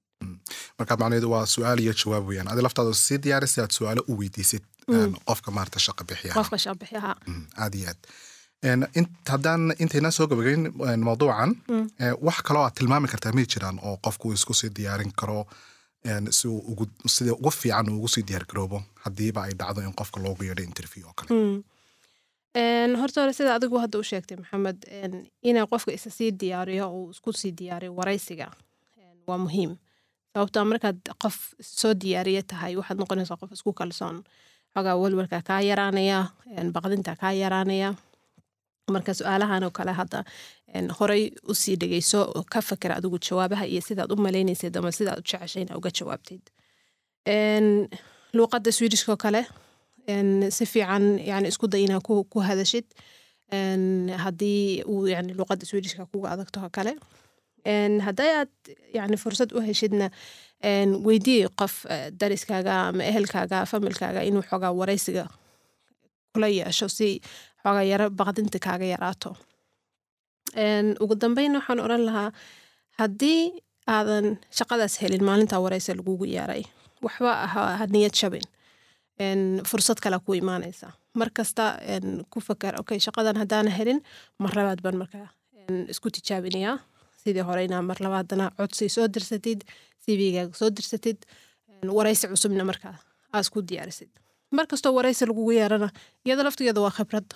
Marka 0.79 0.97
macnaheedu 1.01 1.29
waa 1.35 1.47
su'aal 1.55 1.79
iyo 1.85 1.93
jawaab 2.01 2.25
weeyaan. 2.29 2.49
Adi 2.53 2.63
laftaada 2.67 2.95
sii 2.95 3.19
diyaari 3.25 3.47
si 3.53 3.61
aad 3.61 3.73
su'aalo 3.79 4.03
u 4.11 4.19
weydiisid 4.21 4.63
een, 4.89 5.13
qofka 5.29 5.51
maarata 5.57 5.79
shaqa 5.87 6.05
bixiyaha. 6.11 6.37
Qofka 6.41 6.59
shaqa 6.65 6.79
bixiyaha. 6.83 7.13
Mm, 7.27 7.45
aad 7.65 7.75
iyo 7.75 7.89
aad. 7.93 8.01
Haddaan 9.33 9.63
intayna 9.83 10.11
soo 10.11 10.27
gabagayn 10.31 10.63
mawduucan 11.07 11.51
wax 12.27 12.39
kaloo 12.47 12.63
aad 12.67 12.75
tilmaami 12.79 13.09
kartaa 13.09 13.33
may 13.33 13.47
jiraan 13.53 13.79
oo 13.83 13.97
qofku 14.07 14.33
isku 14.33 14.55
sii 14.55 14.71
diyaarin 14.79 15.13
karo 15.21 15.47
si 16.31 16.49
sida 17.07 17.33
ugu 17.33 17.51
fiican 17.51 17.89
uu 17.91 17.97
ugu 17.99 18.09
sii 18.09 18.23
diyaar 18.29 18.45
garoobo 18.51 18.83
haddiiba 19.05 19.43
ay 19.47 19.53
dhacdo 19.61 19.81
in 19.83 19.93
qofka 20.01 20.21
loogu 20.25 20.43
yeedho 20.45 20.63
interview 20.63 21.07
oo 21.09 21.13
kale. 21.19 21.31
Mm. 21.35 21.63
En, 22.55 22.97
horta 23.01 23.21
hore 23.21 23.33
sida 23.33 23.55
adigu 23.55 23.79
hadda 23.79 23.99
u 23.99 24.03
sheegtay 24.11 24.37
maxamed 24.37 24.79
en, 25.03 25.13
inaa 25.43 25.67
qofka 25.67 25.93
isa 25.93 26.11
sii 26.11 26.31
diyaariyo 26.41 26.87
uu 26.97 27.11
isku 27.11 27.33
sii 27.33 27.53
diyaariyo 27.61 27.95
waraysiga 27.99 28.51
waa 29.27 29.39
muhiim. 29.39 29.77
Sababtoo 30.35 30.65
markaad 30.65 30.99
qof 31.23 31.37
soo 31.61 31.95
diyaariye 32.03 32.43
tahay 32.43 32.77
waxaad 32.81 32.99
noqonaysaa 32.99 33.37
qof 33.41 33.53
isku 33.53 33.73
kalsoon. 33.73 34.25
Xogaa 34.75 34.97
walwalka 35.03 35.43
kaa 35.49 35.61
yaraanaya 35.71 36.19
baqdinta 36.75 37.17
kaa 37.21 37.33
yaraanaya 37.43 37.95
marka 38.97 39.15
su'aalahan 39.15 39.63
oo 39.67 39.71
kale 39.79 39.93
hadda 40.01 40.25
en, 40.75 40.91
horay 40.99 41.23
u 41.51 41.55
sii 41.55 41.77
dhegeyso 41.81 42.21
ka 42.53 42.61
fakera 42.69 42.95
adigu 42.99 43.19
jawaabaha 43.29 43.65
iyo 43.73 43.81
sidaad 43.89 44.13
u 44.13 44.17
malaynaysid 44.27 44.77
ama 44.77 44.93
sidaad 44.93 45.19
u 45.19 45.23
jeceshay 45.31 45.63
inaa 45.63 45.77
uga 45.81 45.91
jawaabtid. 45.99 46.43
Luuqadda 48.37 48.71
swedishka 48.73 49.13
oo 49.13 49.17
kale 49.25 49.43
si 50.51 50.65
fiican 50.67 51.19
yani 51.31 51.49
isku 51.49 51.67
day 51.69 51.85
inaa 51.85 52.01
ku, 52.01 52.41
hadashid. 52.49 52.87
Haddii 54.25 54.83
uu 54.87 55.07
yani 55.07 55.35
luuqadda 55.39 55.67
swedishka 55.67 56.07
kuga 56.07 56.31
adagto 56.35 56.61
kale. 56.73 56.95
Hadday 58.07 58.31
aad 58.41 58.53
yani 58.95 59.17
fursad 59.17 59.53
u 59.53 59.61
heshidna 59.61 60.11
weydii 61.07 61.49
qof 61.61 61.87
eh, 61.89 62.11
dariskaaga 62.21 62.73
ama 62.89 63.05
ehelkaaga 63.05 63.67
familkaaga 63.67 64.23
inuu 64.29 64.43
xoogaa 64.43 64.73
waraysiga 64.81 65.25
kula 66.35 66.49
yeesho 66.49 66.89
si 66.89 67.21
xoogaa 67.63 67.85
yaro 67.93 68.07
baqdinta 68.21 68.59
kaaga 68.67 68.87
yaraato 68.95 69.31
ugu 71.03 71.15
dambeyn 71.23 71.55
waxaan 71.59 71.81
odhan 71.87 72.03
lahaa 72.09 72.31
haddii 73.01 73.41
aadan 73.97 74.27
shaqadaas 74.59 74.95
helin 75.03 75.25
maalintaa 75.29 75.61
waraysi 75.65 75.95
lagugu 75.99 76.25
yeeray 76.37 76.63
waxba 77.05 77.31
ha 77.53 77.61
ha 77.79 77.85
niyad 77.95 78.15
jabin 78.21 78.47
fursad 79.71 79.99
kale 80.05 80.19
ku 80.27 80.33
imaanaysa 80.35 80.89
mar 81.21 81.29
kasta 81.39 81.65
en, 81.95 82.25
ku 82.33 82.39
fakar 82.41 82.75
okay 82.81 82.99
shaqadan 83.07 83.37
haddaana 83.43 83.71
helin 83.79 84.01
mar 84.43 84.53
labaad 84.59 84.81
baan 84.85 84.97
markaa 85.03 85.29
isku 85.93 86.09
tijaabinayaa 86.17 86.77
sidii 87.23 87.45
hore 87.49 87.63
inaa 87.69 87.83
mar 87.91 87.99
labaadana 88.05 88.47
codsi 88.59 88.89
soo 88.97 89.07
dirsatid 89.15 89.61
cvgaaga 90.05 90.55
soo 90.61 90.71
dirsatid 90.77 91.19
en, 91.83 91.89
waraysi 91.97 92.27
cusubna 92.33 92.65
markaa 92.71 92.97
aa 93.33 93.41
isku 93.45 93.59
diyaarisid 93.71 94.11
mar 94.57 94.67
kastoo 94.71 94.93
waraysi 94.99 95.25
lagugu 95.31 95.53
yeerana 95.59 95.89
iyada 96.27 96.43
laftigeeda 96.47 96.81
waa 96.87 96.95
khibrad 96.99 97.29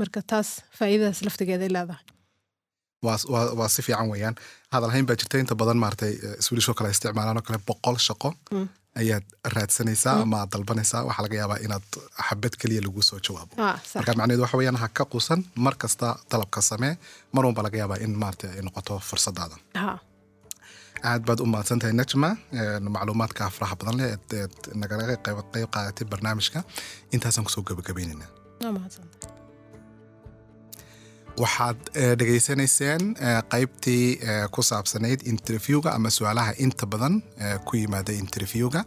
marka 0.00 0.20
taas 0.32 0.48
faa'iidadaas 0.78 1.20
laftigeeday 1.26 1.70
leedahay. 1.76 2.04
Waa 3.58 3.68
si 3.74 3.82
fiican 3.86 4.08
weeyaan. 4.12 4.34
Hadal 4.74 4.90
hayn 4.94 5.06
baa 5.08 5.16
jirta 5.20 5.38
inta 5.42 5.54
badan 5.60 5.78
maaragtay 5.82 6.12
swedish 6.44 6.68
oo 6.70 6.74
kale 6.78 6.90
isticmaalaan 6.94 7.36
oo 7.40 7.44
kale 7.48 7.58
boqol 7.68 7.96
shaqo. 8.08 8.30
Mm. 8.54 8.68
ayaad 9.00 9.26
raadsanaysaa 9.54 10.14
ama 10.22 10.36
aad 10.42 10.50
dalbanaysaa. 10.52 11.04
Waxaa 11.08 11.24
laga 11.26 11.36
yaabaa 11.40 11.58
inaad 11.66 11.86
xabad 12.28 12.54
keliya 12.60 12.80
lagu 12.86 13.02
soo 13.08 13.18
jawaabo 13.26 13.52
Ah, 13.66 13.76
marka 13.94 14.12
macnaheedu 14.18 14.42
waxa 14.44 14.56
weeyaan 14.60 14.78
ha 14.82 14.88
ka 14.98 15.04
quusan 15.12 15.40
mar 15.64 15.74
kasta 15.82 16.06
dalabka 16.30 16.60
samee 16.70 16.94
mar 17.34 17.44
walba 17.46 17.62
laga 17.66 17.78
yaabaa 17.82 17.98
in 18.04 18.12
maarata 18.22 18.46
ay 18.56 18.62
noqoto 18.66 18.94
fursadaada 19.08 19.56
ha 19.82 19.92
aad 21.10 21.22
baad 21.28 21.40
u 21.44 21.46
mahadsan 21.54 21.78
tahay 21.80 21.94
najma. 22.00 22.30
Een, 22.60 22.84
macluumaadka 22.96 23.44
faraha 23.56 23.74
badan 23.80 23.96
leh 24.00 24.08
eed 24.14 24.52
nagala 24.82 25.02
qayb 25.26 25.38
qaadatay 25.74 26.06
barnaamijka. 26.12 26.58
Intaasaan 27.14 27.44
ku 27.46 27.50
soo 27.54 27.62
gabagabaynaynaa 27.68 28.30
mahadsantahay 28.78 29.36
waxaad 31.38 31.78
eh, 31.92 32.12
dhegaysanayseen 32.18 33.16
eh, 33.16 33.38
qaybtii 33.54 34.18
eh, 34.20 34.44
ku 34.50 34.62
saabsanayd 34.62 35.22
interviewga 35.32 35.94
ama 35.94 36.10
su'aalaha 36.10 36.54
inta 36.64 36.86
badan 36.86 37.22
ku 37.64 37.76
yimaada 37.76 38.12
interviewga. 38.12 38.84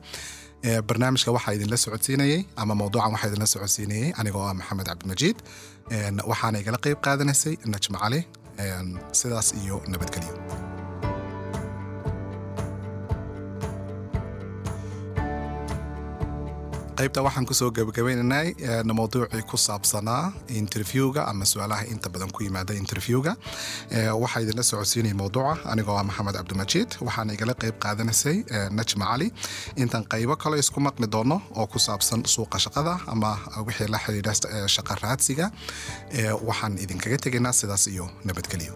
Barnaamijka 0.88 1.34
waxaa 1.34 1.56
idinla 1.58 1.78
socodsiinayey 1.78 2.42
ama 2.56 2.76
mawduucan 2.82 3.12
waxaa 3.16 3.32
idinla 3.32 3.48
socodsiinayey 3.54 4.14
anigoo 4.24 4.44
ah 4.50 4.54
maxamed 4.54 4.92
cabdimajiid. 4.92 5.38
Waxaana 6.32 6.62
igala 6.62 6.84
qayb 6.86 7.02
qaadanaysay 7.08 7.58
najma 7.66 8.04
cali. 8.04 8.22
Sidaas 9.22 9.54
iyo 9.64 9.82
nabadgelyo 9.88 10.71
qaybta 17.02 17.22
waxaan 17.26 17.46
ku 17.50 17.54
soo 17.58 17.72
gabagabaynaynay 17.78 18.48
mawduucii 19.00 19.42
ku 19.50 19.58
saabsanaa 19.58 20.32
interviewga 20.62 21.22
ama 21.32 21.46
su'aalaha 21.52 21.86
inta 21.94 22.10
badan 22.14 22.30
ku 22.36 22.44
yimaada 22.46 22.74
interviewga. 22.82 23.34
Waxaa 24.24 24.42
idinla 24.46 24.64
socodsiinaya 24.72 25.16
mawduuca 25.22 25.54
anigoo 25.74 25.98
ah 25.98 26.04
maxamed 26.10 26.36
cabdimajiid. 26.40 26.90
Waxaana 27.08 27.34
igala 27.38 27.54
qayb 27.62 27.76
qaadanaysay 27.86 28.38
najma 28.80 29.06
cali 29.12 29.28
intaan 29.82 30.06
qaybo 30.14 30.36
kale 30.44 30.56
isku 30.64 30.80
maqli 30.88 31.08
doono 31.16 31.38
oo 31.60 31.66
ku 31.74 31.80
saabsan 31.88 32.22
suuqa 32.34 32.58
shaqada 32.66 32.94
ama 33.14 33.32
wixii 33.68 33.90
la 33.94 34.00
xidhiidha 34.06 34.34
shaqa 34.76 34.94
raadsiga 35.04 35.46
waxaan 36.50 36.74
idinkaga 36.84 37.18
tegaynaa 37.26 37.54
sidaas 37.62 37.84
iyo 37.94 38.06
nabadgelyo 38.28 38.74